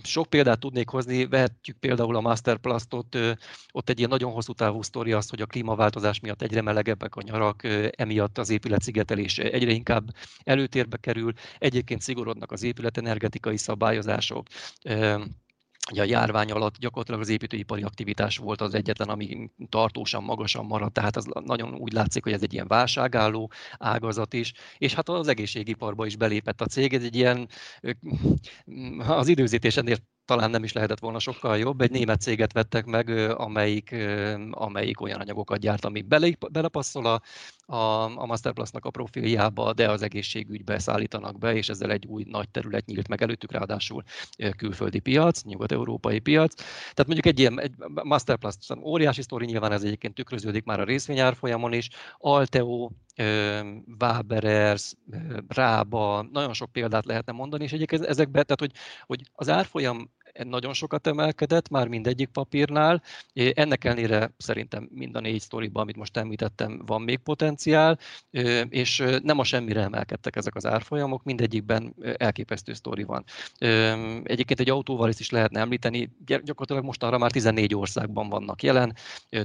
sok 0.03 0.27
példát 0.27 0.59
tudnék 0.59 0.89
hozni, 0.89 1.27
vehetjük 1.27 1.79
például 1.79 2.17
a 2.17 2.21
Masterplastot, 2.21 3.19
ott 3.73 3.89
egy 3.89 3.99
ilyen 3.99 4.11
nagyon 4.11 4.33
hosszú 4.33 4.53
távú 4.53 4.83
sztori 4.83 5.13
az, 5.13 5.29
hogy 5.29 5.41
a 5.41 5.47
klímaváltozás 5.47 6.21
miatt 6.21 6.43
egyre 6.43 6.63
melegebbek 6.63 7.15
a 7.17 7.23
nyarak, 7.23 7.63
emiatt 7.97 8.39
az 8.39 8.51
épületszigetelés 8.51 9.39
egyre 9.39 9.71
inkább 9.71 10.09
előtérbe 10.45 10.97
kerül, 10.97 11.33
egyébként 11.59 12.01
szigorodnak 12.01 12.53
az 12.53 12.63
épületenergetikai 12.63 13.57
szabályozások, 13.57 14.47
Ugye 15.91 16.03
a 16.03 16.05
járvány 16.05 16.51
alatt 16.51 16.79
gyakorlatilag 16.79 17.21
az 17.21 17.29
építőipari 17.29 17.83
aktivitás 17.83 18.37
volt 18.37 18.61
az 18.61 18.75
egyetlen, 18.75 19.09
ami 19.09 19.51
tartósan 19.69 20.23
magasan 20.23 20.65
maradt, 20.65 20.93
tehát 20.93 21.17
az 21.17 21.27
nagyon 21.45 21.75
úgy 21.75 21.93
látszik, 21.93 22.23
hogy 22.23 22.33
ez 22.33 22.43
egy 22.43 22.53
ilyen 22.53 22.67
válságálló 22.67 23.51
ágazat 23.79 24.33
is, 24.35 24.53
és 24.79 24.95
hát 24.95 25.09
az 25.09 25.29
egészségiparba 25.29 26.07
is 26.07 26.17
belépett 26.17 26.61
a 26.61 26.67
cég, 26.67 26.95
ez 26.95 27.03
egy 27.05 27.17
ilyen, 27.17 27.49
az 28.99 29.29
időzítés 29.29 29.77
ennél 29.77 29.97
talán 30.27 30.51
nem 30.51 30.65
is 30.65 30.73
lehetett 30.73 30.99
volna 30.99 31.19
sokkal 31.19 31.59
jobb. 31.59 31.81
Egy 31.81 31.91
német 31.91 32.21
céget 32.21 32.53
vettek 32.53 32.85
meg, 32.85 33.09
amelyik, 33.31 33.95
amelyik 34.51 35.01
olyan 35.01 35.21
anyagokat 35.21 35.59
gyárt, 35.59 35.85
ami 35.85 36.03
bele, 36.03 36.29
belepasszol 36.51 37.07
a, 37.07 37.21
a, 37.75 38.03
a 38.21 38.27
Masterplus-nak 38.27 38.85
a 38.85 38.91
profiljába, 38.91 39.73
de 39.73 39.91
az 39.91 40.03
egészségügybe 40.03 40.79
szállítanak 40.79 41.39
be, 41.39 41.55
és 41.55 41.69
ezzel 41.69 41.91
egy 41.91 42.07
új 42.07 42.25
nagy 42.29 42.49
terület 42.49 42.87
nyílt 42.87 43.09
meg 43.09 43.23
előttük, 43.23 43.53
ráadásul 43.53 44.03
külföldi 44.57 44.99
piac, 44.99 45.43
nyugat-európai 45.43 46.19
piac. 46.19 46.55
Tehát 46.55 47.07
mondjuk 47.07 47.27
egy 47.27 47.39
ilyen 47.39 47.61
egy 47.61 47.73
Masterplus 48.03 48.55
óriási 48.83 49.23
sztori, 49.23 49.45
nyilván 49.45 49.73
ez 49.73 49.83
egyébként 49.83 50.15
tükröződik 50.15 50.65
már 50.65 50.81
a 50.81 50.85
részvényárfolyamon 50.85 51.73
is. 51.73 51.89
Alteo, 52.19 52.91
Waberers, 54.01 54.95
Rába, 55.49 56.23
nagyon 56.33 56.53
sok 56.53 56.73
példát 56.73 57.05
lehetne 57.05 57.33
mondani, 57.33 57.65
és 57.65 57.73
egyébként 57.73 58.05
ezekben, 58.05 58.45
tehát 58.47 58.61
hogy, 58.61 58.73
hogy 59.07 59.23
az 59.33 59.49
árfolyam 59.49 60.11
nagyon 60.45 60.73
sokat 60.73 61.07
emelkedett, 61.07 61.69
már 61.69 61.89
mindegyik 61.89 62.29
papírnál. 62.29 63.03
Ennek 63.33 63.85
ellenére 63.85 64.35
szerintem 64.37 64.89
mind 64.93 65.17
a 65.17 65.21
négy 65.21 65.41
sztoriban, 65.41 65.83
amit 65.83 65.97
most 65.97 66.17
említettem, 66.17 66.83
van 66.87 67.03
még 67.03 67.19
potenciál, 67.19 67.99
és 68.69 69.05
nem 69.23 69.39
a 69.39 69.45
semmire 69.45 69.81
emelkedtek 69.81 70.37
ezek 70.37 70.55
az 70.55 70.67
árfolyamok, 70.67 71.23
mindegyikben 71.23 71.95
elképesztő 72.17 72.73
sztori 72.73 73.03
van. 73.03 73.25
Egyébként 74.23 74.61
egy 74.61 74.71
autóval 74.71 75.09
is 75.09 75.31
lehetne 75.31 75.61
említeni, 75.61 76.11
gyakorlatilag 76.25 76.85
mostanra 76.85 77.19
már 77.19 77.31
14 77.31 77.75
országban 77.75 78.29
vannak 78.29 78.63
jelen, 78.63 78.95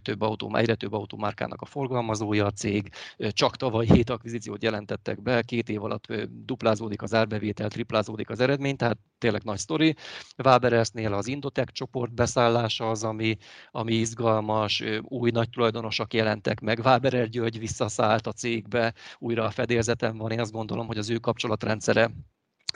több 0.02 0.22
autó, 0.22 0.56
egyre 0.56 0.76
több 0.76 0.94
autómárkának 0.94 1.62
a 1.62 1.66
forgalmazója 1.66 2.46
a 2.46 2.52
cég, 2.52 2.90
csak 3.18 3.56
tavaly 3.58 3.86
hét 3.86 4.10
akvizíciót 4.10 4.64
jelentettek 4.64 5.22
be, 5.22 5.42
két 5.42 5.70
év 5.70 5.84
alatt 5.84 6.06
duplázódik 6.30 7.02
az 7.02 7.14
árbevétel, 7.14 7.70
triplázódik 7.70 8.30
az 8.30 8.40
eredmény, 8.40 8.76
tehát 8.76 8.98
tényleg 9.18 9.44
nagy 9.44 9.58
sztori. 9.58 9.96
Waberesnél 10.82 11.14
az 11.14 11.28
Indotech 11.28 11.72
csoport 11.72 12.14
beszállása 12.14 12.90
az, 12.90 13.04
ami, 13.04 13.38
ami 13.72 13.94
izgalmas, 13.94 14.84
új 15.02 15.32
nagy 15.32 15.50
tulajdonosok 15.50 16.14
jelentek 16.14 16.60
meg, 16.60 16.80
Waberer 16.80 17.30
György 17.30 17.60
visszaszállt 17.60 18.28
a 18.28 18.32
cégbe, 18.32 18.94
újra 19.20 19.46
a 19.46 19.52
fedélzeten 19.52 20.18
van, 20.18 20.32
én 20.32 20.40
azt 20.40 20.52
gondolom, 20.52 20.88
hogy 20.88 20.98
az 20.98 21.10
ő 21.10 21.18
kapcsolatrendszere 21.18 22.12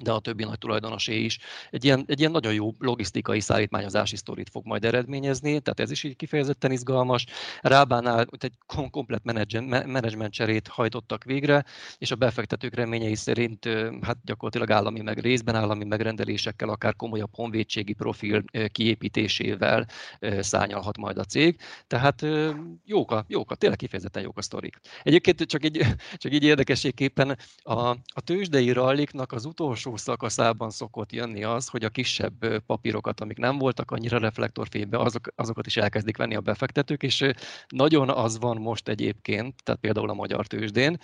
de 0.04 0.12
a 0.12 0.20
többi 0.20 0.44
nagy 0.44 0.58
tulajdonosé 0.58 1.20
is. 1.20 1.40
Egy 1.70 1.86
ilyen, 1.86 2.04
egy 2.08 2.20
ilyen 2.20 2.32
nagyon 2.32 2.54
jó 2.54 2.74
logisztikai 2.80 3.40
szállítmányozási 3.40 4.16
sztorit 4.16 4.50
fog 4.50 4.66
majd 4.66 4.86
eredményezni, 4.86 5.60
tehát 5.60 5.80
ez 5.80 5.92
is 5.92 6.04
így 6.04 6.16
kifejezetten 6.16 6.72
izgalmas. 6.72 7.26
Rábánál 7.62 8.28
egy 8.40 8.54
komplet 8.92 9.24
menedzsment 9.86 10.34
cserét 10.34 10.68
hajtottak 10.68 11.24
végre, 11.24 11.66
és 11.98 12.12
a 12.12 12.16
befektetők 12.16 12.76
reményei 12.76 13.16
szerint 13.16 13.66
hát 14.02 14.18
gyakorlatilag 14.24 14.72
állami 14.72 15.02
meg 15.02 15.20
részben 15.20 15.56
állami 15.56 15.86
megrendelésekkel, 15.86 16.70
akár 16.70 16.96
komolyabb 16.96 17.34
honvédségi 17.34 17.94
profil 17.94 18.44
kiépítésével 18.72 19.88
szányalhat 20.40 20.98
majd 20.98 21.18
a 21.18 21.24
cég. 21.24 21.60
Tehát 21.88 22.26
jók 22.86 23.12
a, 23.12 23.26
jók 23.28 23.52
a 23.52 23.56
tényleg 23.56 23.78
kifejezetten 23.78 24.24
jók 24.24 24.38
a 24.38 24.42
sztorik. 24.42 24.80
Egyébként 25.04 25.42
csak 25.42 25.66
így, 25.66 25.86
csak 26.24 26.34
így 26.34 26.44
érdekességképpen 26.44 27.38
a, 27.58 27.80
a 27.90 28.22
tőzsdei 28.24 28.72
ralliknak 28.72 29.32
az 29.32 29.46
utolsó 29.46 29.85
utolsó 29.86 30.12
szakaszában 30.12 30.70
szokott 30.70 31.12
jönni 31.12 31.44
az, 31.44 31.68
hogy 31.68 31.84
a 31.84 31.90
kisebb 31.90 32.64
papírokat, 32.66 33.22
amik 33.22 33.38
nem 33.38 33.58
voltak 33.58 33.92
annyira 33.92 34.18
reflektorfénybe, 34.18 34.98
azok, 34.98 35.28
azokat 35.36 35.66
is 35.66 35.78
elkezdik 35.78 36.18
venni 36.18 36.36
a 36.36 36.42
befektetők, 36.42 37.04
és 37.04 37.26
nagyon 37.68 38.10
az 38.10 38.40
van 38.40 38.58
most 38.58 38.88
egyébként, 38.88 39.64
tehát 39.64 39.82
például 39.82 40.10
a 40.10 40.14
magyar 40.14 40.48
tőzsdén, 40.48 40.98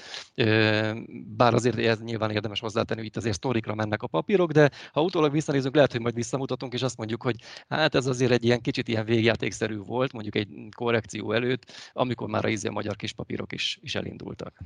bár 1.38 1.54
azért 1.54 1.78
ez 1.78 2.02
nyilván 2.02 2.32
érdemes 2.32 2.60
hozzátenni, 2.60 3.00
hogy 3.00 3.10
itt 3.10 3.18
azért 3.18 3.36
sztorikra 3.36 3.76
mennek 3.76 4.02
a 4.02 4.08
papírok, 4.08 4.52
de 4.52 4.70
ha 4.92 5.02
utólag 5.02 5.32
visszanézünk, 5.32 5.76
lehet, 5.76 5.92
hogy 5.92 6.02
majd 6.02 6.16
visszamutatunk, 6.16 6.74
és 6.74 6.82
azt 6.82 6.98
mondjuk, 6.98 7.24
hogy 7.24 7.36
hát 7.68 7.96
ez 7.96 8.06
azért 8.06 8.32
egy 8.32 8.44
ilyen 8.44 8.62
kicsit 8.62 8.88
ilyen 8.88 9.06
végjátékszerű 9.06 9.78
volt, 9.78 10.14
mondjuk 10.14 10.36
egy 10.36 10.48
korrekció 10.76 11.32
előtt, 11.32 11.72
amikor 11.94 12.28
már 12.30 12.46
a 12.46 12.50
ízé 12.50 12.68
a 12.68 12.72
magyar 12.72 12.96
kis 12.96 13.14
papírok 13.14 13.52
is, 13.52 13.80
is 13.82 13.96
elindultak. 13.96 14.60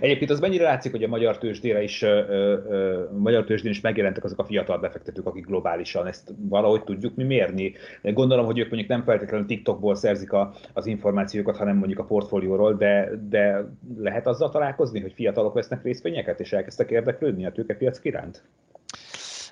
Egyébként 0.00 0.30
az 0.30 0.40
mennyire 0.40 0.64
látszik, 0.64 0.90
hogy 0.90 1.02
a 1.02 1.08
magyar 1.08 1.38
tőzsdére 1.38 1.82
is, 1.82 2.02
ö, 2.02 3.04
magyar 3.18 3.44
tőzsdén 3.44 3.70
is 3.70 3.80
megjelentek 3.80 4.24
azok 4.24 4.38
a 4.38 4.44
fiatal 4.44 4.78
befektetők, 4.78 5.26
akik 5.26 5.46
globálisan 5.46 6.06
ezt 6.06 6.34
valahogy 6.48 6.84
tudjuk 6.84 7.14
mi 7.14 7.24
mérni. 7.24 7.74
Gondolom, 8.02 8.44
hogy 8.44 8.58
ők 8.58 8.68
mondjuk 8.68 8.90
nem 8.90 9.02
feltétlenül 9.02 9.46
TikTokból 9.46 9.94
szerzik 9.94 10.32
a, 10.32 10.54
az 10.72 10.86
információkat, 10.86 11.56
hanem 11.56 11.76
mondjuk 11.76 11.98
a 11.98 12.04
portfólióról, 12.04 12.74
de, 12.74 13.10
de 13.28 13.70
lehet 13.98 14.26
azzal 14.26 14.50
találkozni, 14.50 15.00
hogy 15.00 15.12
fiatalok 15.12 15.54
vesznek 15.54 15.82
részvényeket, 15.82 16.40
és 16.40 16.52
elkezdtek 16.52 16.90
érdeklődni 16.90 17.46
a 17.46 17.52
tőkepiac 17.52 18.04
iránt? 18.04 18.42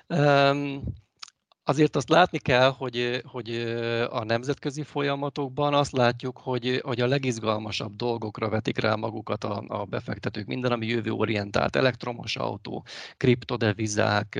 Um, 0.09 0.83
Azért 1.67 1.95
azt 1.95 2.09
látni 2.09 2.37
kell, 2.37 2.73
hogy, 2.77 3.21
hogy 3.25 3.49
a 4.09 4.23
nemzetközi 4.23 4.83
folyamatokban 4.83 5.73
azt 5.73 5.91
látjuk, 5.91 6.37
hogy, 6.37 6.81
hogy 6.83 7.01
a 7.01 7.07
legizgalmasabb 7.07 7.95
dolgokra 7.95 8.49
vetik 8.49 8.79
rá 8.79 8.95
magukat 8.95 9.43
a, 9.43 9.63
a 9.67 9.85
befektetők. 9.85 10.45
Minden, 10.45 10.71
ami 10.71 10.85
jövőorientált, 10.85 11.75
elektromos 11.75 12.35
autó, 12.35 12.85
kriptodevizák, 13.17 14.39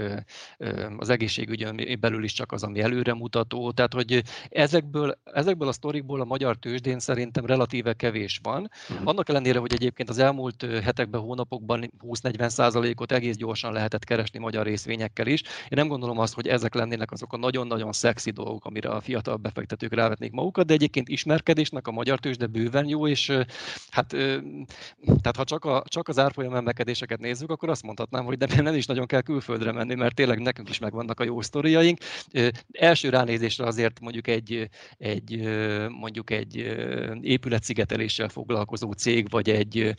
az 0.98 1.10
egészségügyön 1.10 1.98
belül 2.00 2.24
is 2.24 2.34
csak 2.34 2.52
az, 2.52 2.64
ami 2.64 2.82
előremutató. 2.82 3.72
Tehát, 3.72 3.94
hogy 3.94 4.24
ezekből, 4.50 5.18
ezekből 5.24 5.68
a 5.68 5.72
sztorikból 5.72 6.22
a 6.22 6.26
magyar 6.26 6.56
tőzsdén 6.56 7.00
szerintem 7.00 7.46
relatíve 7.46 7.94
kevés 7.94 8.40
van. 8.44 8.70
Uh-huh. 8.90 9.08
Annak 9.08 9.30
ellenére, 9.30 9.60
hogy 9.60 9.74
egyébként 9.74 10.10
az 10.10 10.18
elmúlt 10.18 10.66
hetekben, 10.84 11.22
hónapokban 11.22 11.92
20-40 12.08 12.50
százalékot 12.50 13.12
egész 13.12 13.36
gyorsan 13.36 13.74
lehetett 13.74 14.04
keresni 14.04 14.40
magyar 14.40 14.66
részvényekkel 14.66 15.28
is. 15.28 15.42
Én 15.42 15.70
nem 15.70 15.88
gondolom 15.88 16.20
azt, 16.20 16.34
hogy 16.34 16.48
ezek 16.48 16.74
lennének 16.74 17.14
azok 17.16 17.34
a 17.34 17.38
nagyon-nagyon 17.38 17.92
szexi 17.92 18.32
dolgok, 18.32 18.66
amire 18.66 18.90
a 18.90 19.02
fiatal 19.02 19.36
befektetők 19.36 19.94
rávetnék 19.94 20.32
magukat, 20.32 20.66
de 20.66 20.74
egyébként 20.74 21.10
ismerkedésnek 21.10 21.88
a 21.88 21.92
magyar 21.92 22.20
tőzsde 22.20 22.48
bőven 22.48 22.88
jó, 22.88 23.08
és 23.08 23.30
hát 23.90 24.08
tehát 25.22 25.36
ha 25.36 25.44
csak, 25.44 25.66
a, 25.66 25.84
csak 25.86 26.08
az 26.08 26.20
árfolyam 26.20 26.56
emelkedéseket 26.56 27.20
nézzük, 27.20 27.50
akkor 27.50 27.70
azt 27.70 27.84
mondhatnám, 27.84 28.26
hogy 28.26 28.38
de 28.38 28.62
nem 28.62 28.76
is 28.76 28.86
nagyon 28.86 29.06
kell 29.06 29.22
külföldre 29.22 29.72
menni, 29.72 29.96
mert 29.96 30.16
tényleg 30.16 30.40
nekünk 30.40 30.70
is 30.70 30.80
megvannak 30.80 31.20
a 31.20 31.24
jó 31.24 31.42
sztoriaink. 31.42 31.98
Első 32.72 33.10
ránézésre 33.10 33.66
azért 33.66 34.00
mondjuk 34.00 34.28
egy, 34.28 34.70
egy 34.98 35.42
mondjuk 35.90 36.30
egy 36.30 36.56
épületszigeteléssel 37.22 38.30
foglalkozó 38.30 38.92
cég, 38.92 39.30
vagy 39.30 39.50
egy 39.50 39.96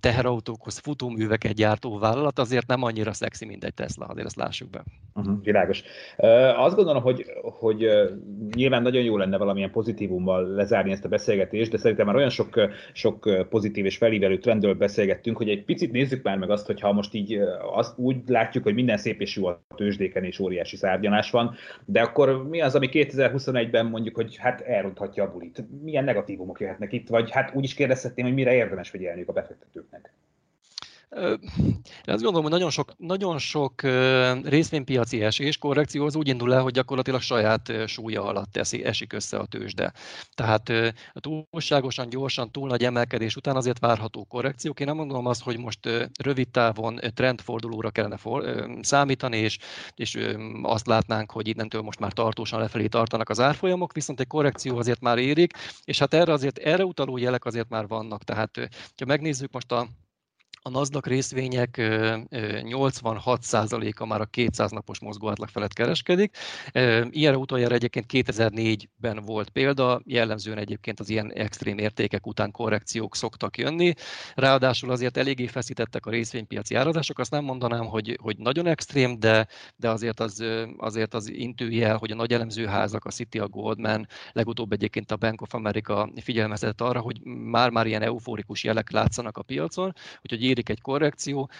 teherautókhoz 0.00 0.78
futóműveket 0.78 1.54
gyártó 1.54 1.98
vállalat 1.98 2.38
azért 2.38 2.66
nem 2.66 2.82
annyira 2.82 3.12
szexi, 3.12 3.44
mint 3.44 3.64
egy 3.64 3.74
Tesla, 3.74 4.06
azért 4.06 4.26
ezt 4.26 4.36
lássuk 4.36 4.70
be. 4.70 4.84
Uh-huh, 5.14 5.42
világos. 5.42 5.82
Azt 6.56 6.76
gondolom, 6.76 7.02
hogy, 7.02 7.24
hogy 7.42 7.88
nyilván 8.54 8.82
nagyon 8.82 9.02
jó 9.02 9.16
lenne 9.16 9.36
valamilyen 9.36 9.70
pozitívummal 9.70 10.46
lezárni 10.46 10.90
ezt 10.90 11.04
a 11.04 11.08
beszélgetést, 11.08 11.70
de 11.70 11.78
szerintem 11.78 12.06
már 12.06 12.16
olyan 12.16 12.30
sok, 12.30 12.60
sok 12.92 13.46
pozitív 13.48 13.84
és 13.84 13.96
felívelő 13.96 14.38
trendről 14.38 14.74
beszélgettünk, 14.74 15.36
hogy 15.36 15.48
egy 15.48 15.64
picit 15.64 15.92
nézzük 15.92 16.22
már 16.22 16.38
meg 16.38 16.50
azt, 16.50 16.66
hogy 16.66 16.80
ha 16.80 16.92
most 16.92 17.14
így 17.14 17.38
azt 17.72 17.98
úgy 17.98 18.16
látjuk, 18.26 18.64
hogy 18.64 18.74
minden 18.74 18.96
szép 18.96 19.20
és 19.20 19.36
jó 19.36 19.46
a 19.46 19.62
tőzsdéken 19.76 20.24
és 20.24 20.38
óriási 20.38 20.76
szárgyanás 20.76 21.30
van, 21.30 21.54
de 21.84 22.00
akkor 22.00 22.48
mi 22.48 22.60
az, 22.60 22.74
ami 22.74 22.88
2021-ben 22.92 23.86
mondjuk, 23.86 24.14
hogy 24.14 24.36
hát 24.36 24.60
elronthatja 24.60 25.24
a 25.24 25.32
bulit? 25.32 25.64
Milyen 25.82 26.04
negatívumok 26.04 26.60
jöhetnek 26.60 26.92
itt, 26.92 27.08
vagy 27.08 27.30
hát 27.30 27.54
úgy 27.54 27.64
is 27.64 27.74
kérdezhetném, 27.74 28.26
hogy 28.26 28.34
mire 28.34 28.54
érdemes 28.54 28.90
figyelniük 28.90 29.28
a 29.28 29.32
befektetőknek? 29.32 30.12
Én 31.16 32.14
azt 32.14 32.22
gondolom, 32.22 32.42
hogy 32.42 32.50
nagyon 32.50 32.70
sok, 32.70 32.92
nagyon 32.96 33.38
sok 33.38 33.82
részvénypiaci 34.42 35.22
esés, 35.22 35.58
korrekció 35.58 36.04
az 36.04 36.16
úgy 36.16 36.28
indul 36.28 36.54
el, 36.54 36.62
hogy 36.62 36.72
gyakorlatilag 36.72 37.20
saját 37.20 37.72
súlya 37.86 38.24
alatt 38.24 38.56
eszi, 38.56 38.84
esik 38.84 39.12
össze 39.12 39.38
a 39.38 39.46
tőzsde. 39.46 39.92
Tehát 40.34 40.68
a 41.12 41.20
túlságosan 41.20 42.08
gyorsan, 42.08 42.50
túl 42.50 42.68
nagy 42.68 42.84
emelkedés 42.84 43.36
után 43.36 43.56
azért 43.56 43.78
várható 43.78 44.24
korrekciók. 44.24 44.80
Én 44.80 44.86
nem 44.86 44.96
gondolom 44.96 45.26
azt, 45.26 45.42
hogy 45.42 45.58
most 45.58 45.88
rövid 46.22 46.48
távon 46.48 47.00
trendfordulóra 47.14 47.90
kellene 47.90 48.16
for, 48.16 48.66
számítani, 48.80 49.36
és, 49.36 49.58
és 49.94 50.18
azt 50.62 50.86
látnánk, 50.86 51.30
hogy 51.30 51.48
innentől 51.48 51.82
most 51.82 51.98
már 51.98 52.12
tartósan 52.12 52.60
lefelé 52.60 52.86
tartanak 52.86 53.28
az 53.28 53.40
árfolyamok, 53.40 53.92
viszont 53.92 54.20
egy 54.20 54.26
korrekció 54.26 54.76
azért 54.76 55.00
már 55.00 55.18
érik, 55.18 55.52
és 55.84 55.98
hát 55.98 56.14
erre 56.14 56.32
azért 56.32 56.58
erre 56.58 56.84
utaló 56.84 57.16
jelek 57.16 57.44
azért 57.44 57.68
már 57.68 57.86
vannak. 57.86 58.24
Tehát, 58.24 58.68
ha 58.96 59.04
megnézzük 59.06 59.52
most 59.52 59.72
a 59.72 59.86
a 60.62 60.70
NASDAQ 60.70 61.08
részvények 61.08 61.76
86%-a 61.78 64.06
már 64.06 64.20
a 64.20 64.24
200 64.24 64.70
napos 64.70 65.00
mozgóátlag 65.00 65.48
felett 65.48 65.72
kereskedik. 65.72 66.36
Ilyenre 67.10 67.36
utoljára 67.36 67.74
egyébként 67.74 68.06
2004-ben 68.12 69.22
volt 69.24 69.48
példa, 69.48 70.00
jellemzően 70.04 70.58
egyébként 70.58 71.00
az 71.00 71.08
ilyen 71.08 71.32
extrém 71.32 71.78
értékek 71.78 72.26
után 72.26 72.50
korrekciók 72.50 73.16
szoktak 73.16 73.58
jönni. 73.58 73.94
Ráadásul 74.34 74.90
azért 74.90 75.16
eléggé 75.16 75.46
feszítettek 75.46 76.06
a 76.06 76.10
részvénypiaci 76.10 76.74
árazások, 76.74 77.18
azt 77.18 77.30
nem 77.30 77.44
mondanám, 77.44 77.86
hogy, 77.86 78.18
hogy 78.22 78.38
nagyon 78.38 78.66
extrém, 78.66 79.18
de, 79.18 79.46
de 79.76 79.90
azért 79.90 80.20
az, 80.20 80.44
azért 80.76 81.14
az 81.14 81.30
intőjel, 81.30 81.96
hogy 81.96 82.10
a 82.10 82.14
nagy 82.14 82.32
elemzőházak, 82.32 83.04
a 83.04 83.10
City, 83.10 83.38
a 83.38 83.48
Goldman, 83.48 84.06
legutóbb 84.32 84.72
egyébként 84.72 85.10
a 85.10 85.16
Bank 85.16 85.40
of 85.40 85.54
America 85.54 86.10
figyelmeztetett 86.20 86.80
arra, 86.80 87.00
hogy 87.00 87.20
már-már 87.24 87.86
ilyen 87.86 88.02
euforikus 88.02 88.64
jelek 88.64 88.90
látszanak 88.90 89.38
a 89.38 89.42
piacon, 89.42 89.94
úgyhogy 90.22 90.49
érik 90.50 90.68
egy 90.68 90.80
korrekció, 90.80 91.50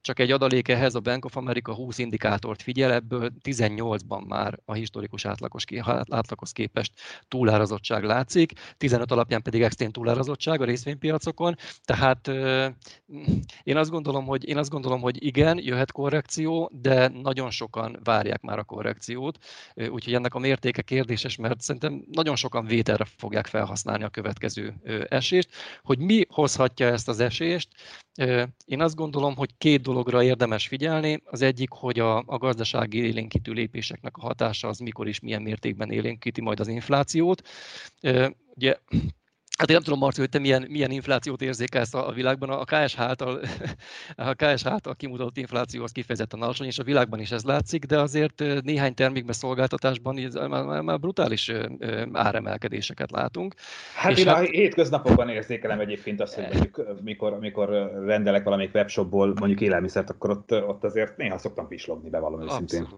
csak 0.00 0.18
egy 0.18 0.30
adalék 0.30 0.68
ehhez 0.68 0.94
a 0.94 1.00
Bank 1.00 1.24
of 1.24 1.36
America 1.36 1.74
20 1.74 1.98
indikátort 1.98 2.62
figyel, 2.62 2.92
ebből 2.92 3.30
18-ban 3.42 4.26
már 4.26 4.58
a 4.64 4.72
historikus 4.72 5.24
átlagos, 5.24 5.64
átlagos 6.10 6.52
képest 6.52 6.92
túlárazottság 7.28 8.04
látszik, 8.04 8.52
15 8.76 9.10
alapján 9.10 9.42
pedig 9.42 9.62
extrém 9.62 9.90
túlárazottság 9.90 10.60
a 10.60 10.64
részvénypiacokon, 10.64 11.54
tehát 11.84 12.28
én 13.62 13.76
azt 13.76 13.90
gondolom, 13.90 14.26
hogy, 14.26 14.48
én 14.48 14.56
azt 14.56 14.70
gondolom, 14.70 15.00
hogy 15.00 15.24
igen, 15.24 15.58
jöhet 15.58 15.92
korrekció, 15.92 16.70
de 16.72 17.08
nagyon 17.08 17.50
sokan 17.50 18.00
várják 18.04 18.40
már 18.40 18.58
a 18.58 18.64
korrekciót, 18.64 19.38
úgyhogy 19.74 20.14
ennek 20.14 20.34
a 20.34 20.38
mértéke 20.38 20.82
kérdéses, 20.82 21.36
mert 21.36 21.60
szerintem 21.60 22.04
nagyon 22.12 22.36
sokan 22.36 22.66
vételre 22.66 23.04
fogják 23.16 23.46
felhasználni 23.46 24.04
a 24.04 24.08
következő 24.08 24.74
esést. 25.08 25.48
Hogy 25.82 25.98
mi 25.98 26.24
hozhatja 26.28 26.86
ezt 26.86 27.08
az 27.08 27.20
esést, 27.20 27.68
én 28.64 28.80
azt 28.80 28.94
gondolom, 28.94 29.36
hogy 29.36 29.50
két 29.58 29.80
dologra 29.82 30.22
érdemes 30.22 30.66
figyelni. 30.66 31.22
Az 31.24 31.42
egyik, 31.42 31.70
hogy 31.70 31.98
a, 31.98 32.16
a 32.16 32.38
gazdasági 32.38 32.98
élénkítő 32.98 33.52
lépéseknek 33.52 34.16
a 34.16 34.20
hatása 34.20 34.68
az 34.68 34.78
mikor 34.78 35.08
is 35.08 35.20
milyen 35.20 35.42
mértékben 35.42 35.90
élénkíti 35.90 36.40
majd 36.40 36.60
az 36.60 36.68
inflációt. 36.68 37.42
Ugye 38.54 38.76
Hát 39.56 39.68
én 39.68 39.74
nem 39.74 39.84
tudom, 39.84 39.98
Marci, 39.98 40.20
hogy 40.20 40.28
te 40.28 40.38
milyen, 40.38 40.66
milyen 40.68 40.90
inflációt 40.90 41.42
érzékelsz 41.42 41.94
a, 41.94 42.08
a 42.08 42.12
világban. 42.12 42.50
A 42.50 42.64
KSH 42.64 43.00
által, 43.00 43.40
a 44.16 44.34
KSH 44.34 44.66
által 44.66 44.94
kimutatott 44.94 45.36
infláció 45.36 45.82
az 45.82 45.92
kifejezetten 45.92 46.42
alacsony, 46.42 46.66
és 46.66 46.78
a 46.78 46.82
világban 46.82 47.20
is 47.20 47.30
ez 47.30 47.42
látszik, 47.42 47.84
de 47.84 48.00
azért 48.00 48.62
néhány 48.62 48.94
termékben, 48.94 49.34
szolgáltatásban 49.34 50.14
már, 50.48 50.80
már 50.80 50.98
brutális 51.00 51.52
áremelkedéseket 52.12 53.10
látunk. 53.10 53.54
Hát 53.94 54.12
és 54.12 54.18
én 54.18 54.26
hát... 54.26 54.36
a 54.36 54.40
hétköznapokban 54.40 55.28
érzékelem 55.28 55.80
egyébként 55.80 56.20
azt, 56.20 56.34
hogy 56.34 56.46
mondjuk 56.52 57.02
mikor, 57.02 57.38
mikor 57.38 57.68
rendelek 58.06 58.44
valamelyik 58.44 58.74
webshopból 58.74 59.34
mondjuk 59.38 59.60
élelmiszert, 59.60 60.10
akkor 60.10 60.30
ott, 60.30 60.52
ott 60.52 60.84
azért 60.84 61.16
néha 61.16 61.38
szoktam 61.38 61.68
pislogni 61.68 62.10
be 62.10 62.18
valami 62.18 62.50
szintén. 62.50 62.88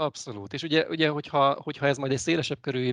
Abszolút. 0.00 0.52
És 0.52 0.62
ugye, 0.62 0.86
ugye 0.88 1.08
hogyha, 1.08 1.58
hogyha 1.62 1.86
ez 1.86 1.96
majd 1.96 2.12
egy 2.12 2.18
szélesebb 2.18 2.60
körű 2.60 2.90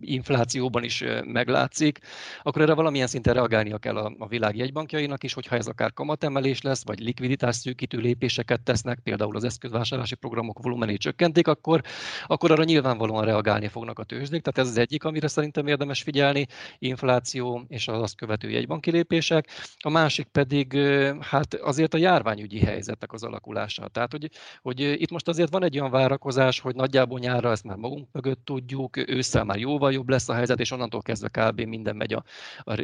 inflációban 0.00 0.84
is 0.84 1.04
meglátszik, 1.24 1.98
akkor 2.42 2.62
erre 2.62 2.74
valamilyen 2.74 3.06
szinten 3.06 3.34
reagálnia 3.34 3.78
kell 3.78 3.96
a, 3.96 4.14
a 4.18 4.26
világ 4.26 4.56
jegybankjainak 4.56 5.22
is, 5.22 5.32
hogyha 5.32 5.56
ez 5.56 5.66
akár 5.66 5.92
kamatemelés 5.92 6.62
lesz, 6.62 6.84
vagy 6.84 6.98
likviditás 6.98 7.56
szűkítő 7.56 7.98
lépéseket 7.98 8.62
tesznek, 8.62 8.98
például 9.02 9.36
az 9.36 9.44
eszközvásárlási 9.44 10.14
programok 10.14 10.62
volumenét 10.62 10.98
csökkentik, 10.98 11.48
akkor, 11.48 11.80
akkor 12.26 12.50
arra 12.50 12.64
nyilvánvalóan 12.64 13.24
reagálni 13.24 13.68
fognak 13.68 13.98
a 13.98 14.04
tőzsdék. 14.04 14.42
Tehát 14.42 14.58
ez 14.68 14.74
az 14.74 14.78
egyik, 14.78 15.04
amire 15.04 15.28
szerintem 15.28 15.66
érdemes 15.66 16.02
figyelni, 16.02 16.46
infláció 16.78 17.64
és 17.68 17.88
az 17.88 18.02
azt 18.02 18.16
követő 18.16 18.50
jegybanki 18.50 18.90
lépések. 18.90 19.48
A 19.78 19.90
másik 19.90 20.26
pedig 20.26 20.78
hát 21.20 21.54
azért 21.54 21.94
a 21.94 21.98
járványügyi 21.98 22.60
helyzetek 22.60 23.12
az 23.12 23.22
alakulása. 23.22 23.88
Tehát, 23.88 24.10
hogy, 24.10 24.30
hogy 24.62 24.80
itt 24.80 25.10
most 25.10 25.28
azért 25.28 25.50
van 25.50 25.64
egy 25.64 25.78
olyan 25.80 25.92
várakozás, 25.92 26.60
hogy 26.60 26.74
nagyjából 26.74 27.18
nyárra 27.18 27.50
ezt 27.50 27.64
már 27.64 27.76
magunk 27.76 28.08
mögött 28.12 28.44
tudjuk, 28.44 28.96
ősszel 28.96 29.44
már 29.44 29.58
jóval 29.58 29.92
jobb 29.92 30.08
lesz 30.08 30.28
a 30.28 30.34
helyzet, 30.34 30.60
és 30.60 30.70
onnantól 30.70 31.02
kezdve 31.02 31.28
kb. 31.28 31.60
minden 31.60 31.96
megy 31.96 32.12
a, 32.12 32.24
a, 32.58 32.82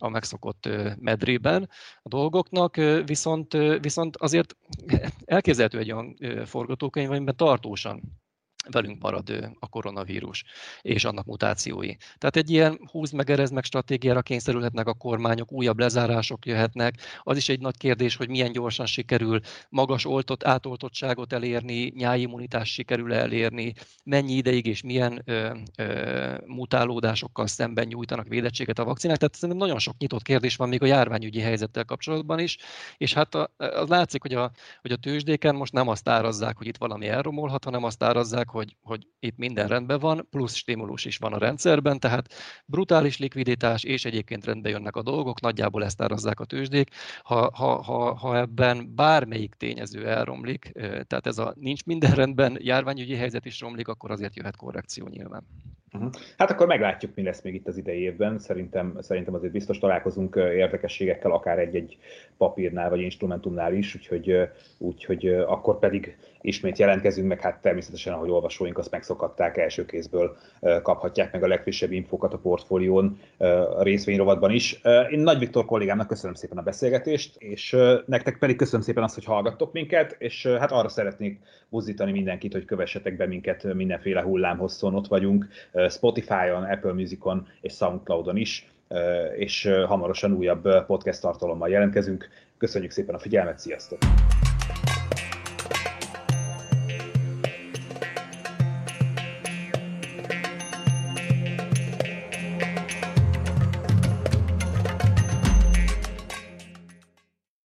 a 0.00 0.08
megszokott 0.08 0.68
medrében 1.00 1.68
a 2.02 2.08
dolgoknak, 2.08 2.76
viszont, 3.06 3.52
viszont 3.80 4.16
azért 4.16 4.56
elképzelhető 5.24 5.78
egy 5.78 5.92
olyan 5.92 6.16
forgatókönyv, 6.44 7.10
amiben 7.10 7.36
tartósan 7.36 8.02
velünk 8.70 9.02
marad 9.02 9.54
a 9.58 9.68
koronavírus 9.68 10.44
és 10.82 11.04
annak 11.04 11.26
mutációi. 11.26 11.94
Tehát 12.18 12.36
egy 12.36 12.50
ilyen 12.50 12.78
húz 12.90 13.10
meg, 13.10 13.30
erez 13.30 13.50
meg 13.50 13.64
stratégiára 13.64 14.22
kényszerülhetnek 14.22 14.86
a 14.86 14.94
kormányok, 14.94 15.52
újabb 15.52 15.78
lezárások 15.78 16.46
jöhetnek. 16.46 16.94
Az 17.22 17.36
is 17.36 17.48
egy 17.48 17.60
nagy 17.60 17.76
kérdés, 17.76 18.16
hogy 18.16 18.28
milyen 18.28 18.52
gyorsan 18.52 18.86
sikerül 18.86 19.40
magas 19.68 20.04
oltott, 20.04 20.44
átoltottságot 20.44 21.32
elérni, 21.32 21.92
nyáimmunitást 21.96 22.72
sikerül 22.72 23.12
elérni, 23.12 23.74
mennyi 24.04 24.32
ideig 24.32 24.66
és 24.66 24.82
milyen 24.82 25.22
ö, 25.24 25.54
ö, 25.76 26.34
mutálódásokkal 26.46 27.46
szemben 27.46 27.86
nyújtanak 27.86 28.28
védettséget 28.28 28.78
a 28.78 28.84
vakcinák. 28.84 29.16
Tehát 29.16 29.34
szerintem 29.34 29.66
nagyon 29.66 29.78
sok 29.78 29.98
nyitott 29.98 30.22
kérdés 30.22 30.56
van 30.56 30.68
még 30.68 30.82
a 30.82 30.86
járványügyi 30.86 31.40
helyzettel 31.40 31.84
kapcsolatban 31.84 32.38
is, 32.38 32.56
és 32.96 33.14
hát 33.14 33.34
a, 33.34 33.50
az 33.56 33.88
látszik, 33.88 34.22
hogy 34.22 34.34
a, 34.34 34.50
hogy 34.80 34.92
a 34.92 34.96
tőzsdéken 34.96 35.54
most 35.54 35.72
nem 35.72 35.88
azt 35.88 36.08
árazzák, 36.08 36.56
hogy 36.56 36.66
itt 36.66 36.76
valami 36.76 37.08
elromolhat, 37.08 37.64
hanem 37.64 37.84
azt 37.84 38.02
árazzák, 38.02 38.48
hogy, 38.58 38.76
hogy 38.82 39.06
itt 39.20 39.36
minden 39.36 39.68
rendben 39.68 39.98
van, 39.98 40.26
plusz 40.30 40.54
stimulus 40.54 41.04
is 41.04 41.16
van 41.16 41.32
a 41.32 41.38
rendszerben, 41.38 41.98
tehát 41.98 42.28
brutális 42.66 43.18
likviditás, 43.18 43.84
és 43.84 44.04
egyébként 44.04 44.44
rendbe 44.44 44.68
jönnek 44.68 44.96
a 44.96 45.02
dolgok, 45.02 45.40
nagyjából 45.40 45.84
ezt 45.84 46.02
árazzák 46.02 46.40
a 46.40 46.44
tőzsdék. 46.44 46.90
Ha, 47.22 47.50
ha, 47.54 47.82
ha, 47.82 48.14
ha 48.14 48.38
ebben 48.38 48.94
bármelyik 48.94 49.54
tényező 49.54 50.08
elromlik, 50.08 50.72
tehát 51.06 51.26
ez 51.26 51.38
a 51.38 51.54
nincs 51.56 51.84
minden 51.84 52.14
rendben, 52.14 52.58
járványügyi 52.60 53.14
helyzet 53.14 53.44
is 53.44 53.60
romlik, 53.60 53.88
akkor 53.88 54.10
azért 54.10 54.36
jöhet 54.36 54.56
korrekció 54.56 55.06
nyilván. 55.06 55.46
Uh-huh. 55.92 56.10
Hát 56.38 56.50
akkor 56.50 56.66
meglátjuk, 56.66 57.14
mi 57.14 57.22
lesz 57.22 57.42
még 57.42 57.54
itt 57.54 57.66
az 57.66 57.76
idei 57.76 58.00
évben. 58.00 58.38
Szerintem, 58.38 58.96
szerintem 59.00 59.34
azért 59.34 59.52
biztos 59.52 59.78
találkozunk 59.78 60.34
érdekességekkel, 60.36 61.30
akár 61.30 61.58
egy-egy 61.58 61.98
papírnál 62.36 62.90
vagy 62.90 63.00
instrumentumnál 63.00 63.74
is, 63.74 63.94
úgyhogy, 63.94 64.48
úgyhogy 64.78 65.26
akkor 65.28 65.78
pedig 65.78 66.16
ismét 66.40 66.78
jelentkezünk, 66.78 67.28
meg 67.28 67.40
hát 67.40 67.60
természetesen, 67.60 68.12
ahogy 68.12 68.30
olvasóink 68.30 68.78
azt 68.78 68.90
megszokatták, 68.90 69.56
első 69.56 69.84
kézből 69.84 70.36
kaphatják 70.82 71.32
meg 71.32 71.42
a 71.42 71.46
legfrissebb 71.46 71.92
infókat 71.92 72.32
a 72.32 72.38
portfólión, 72.38 73.20
a 73.76 73.82
részvényrovatban 73.82 74.50
is. 74.50 74.80
Én 75.10 75.20
Nagy 75.20 75.38
Viktor 75.38 75.64
kollégámnak 75.64 76.06
köszönöm 76.06 76.34
szépen 76.34 76.58
a 76.58 76.62
beszélgetést, 76.62 77.36
és 77.38 77.76
nektek 78.06 78.38
pedig 78.38 78.56
köszönöm 78.56 78.80
szépen 78.80 79.02
azt, 79.02 79.14
hogy 79.14 79.24
hallgattok 79.24 79.72
minket, 79.72 80.16
és 80.18 80.46
hát 80.46 80.72
arra 80.72 80.88
szeretnék 80.88 81.40
buzdítani 81.68 82.12
mindenkit, 82.12 82.52
hogy 82.52 82.64
kövessetek 82.64 83.16
be 83.16 83.26
minket 83.26 83.74
mindenféle 83.74 84.22
hullámhosszon, 84.22 84.94
ott 84.94 85.06
vagyunk 85.06 85.48
Spotify-on, 85.88 86.62
Apple 86.64 86.92
Music-on 86.92 87.46
és 87.60 87.72
Soundcloud-on 87.72 88.36
is, 88.36 88.68
és 89.36 89.70
hamarosan 89.86 90.32
újabb 90.32 90.86
podcast 90.86 91.20
tartalommal 91.20 91.68
jelentkezünk. 91.68 92.28
Köszönjük 92.58 92.90
szépen 92.90 93.14
a 93.14 93.18
figyelmet, 93.18 93.58
sziasztok! 93.58 93.98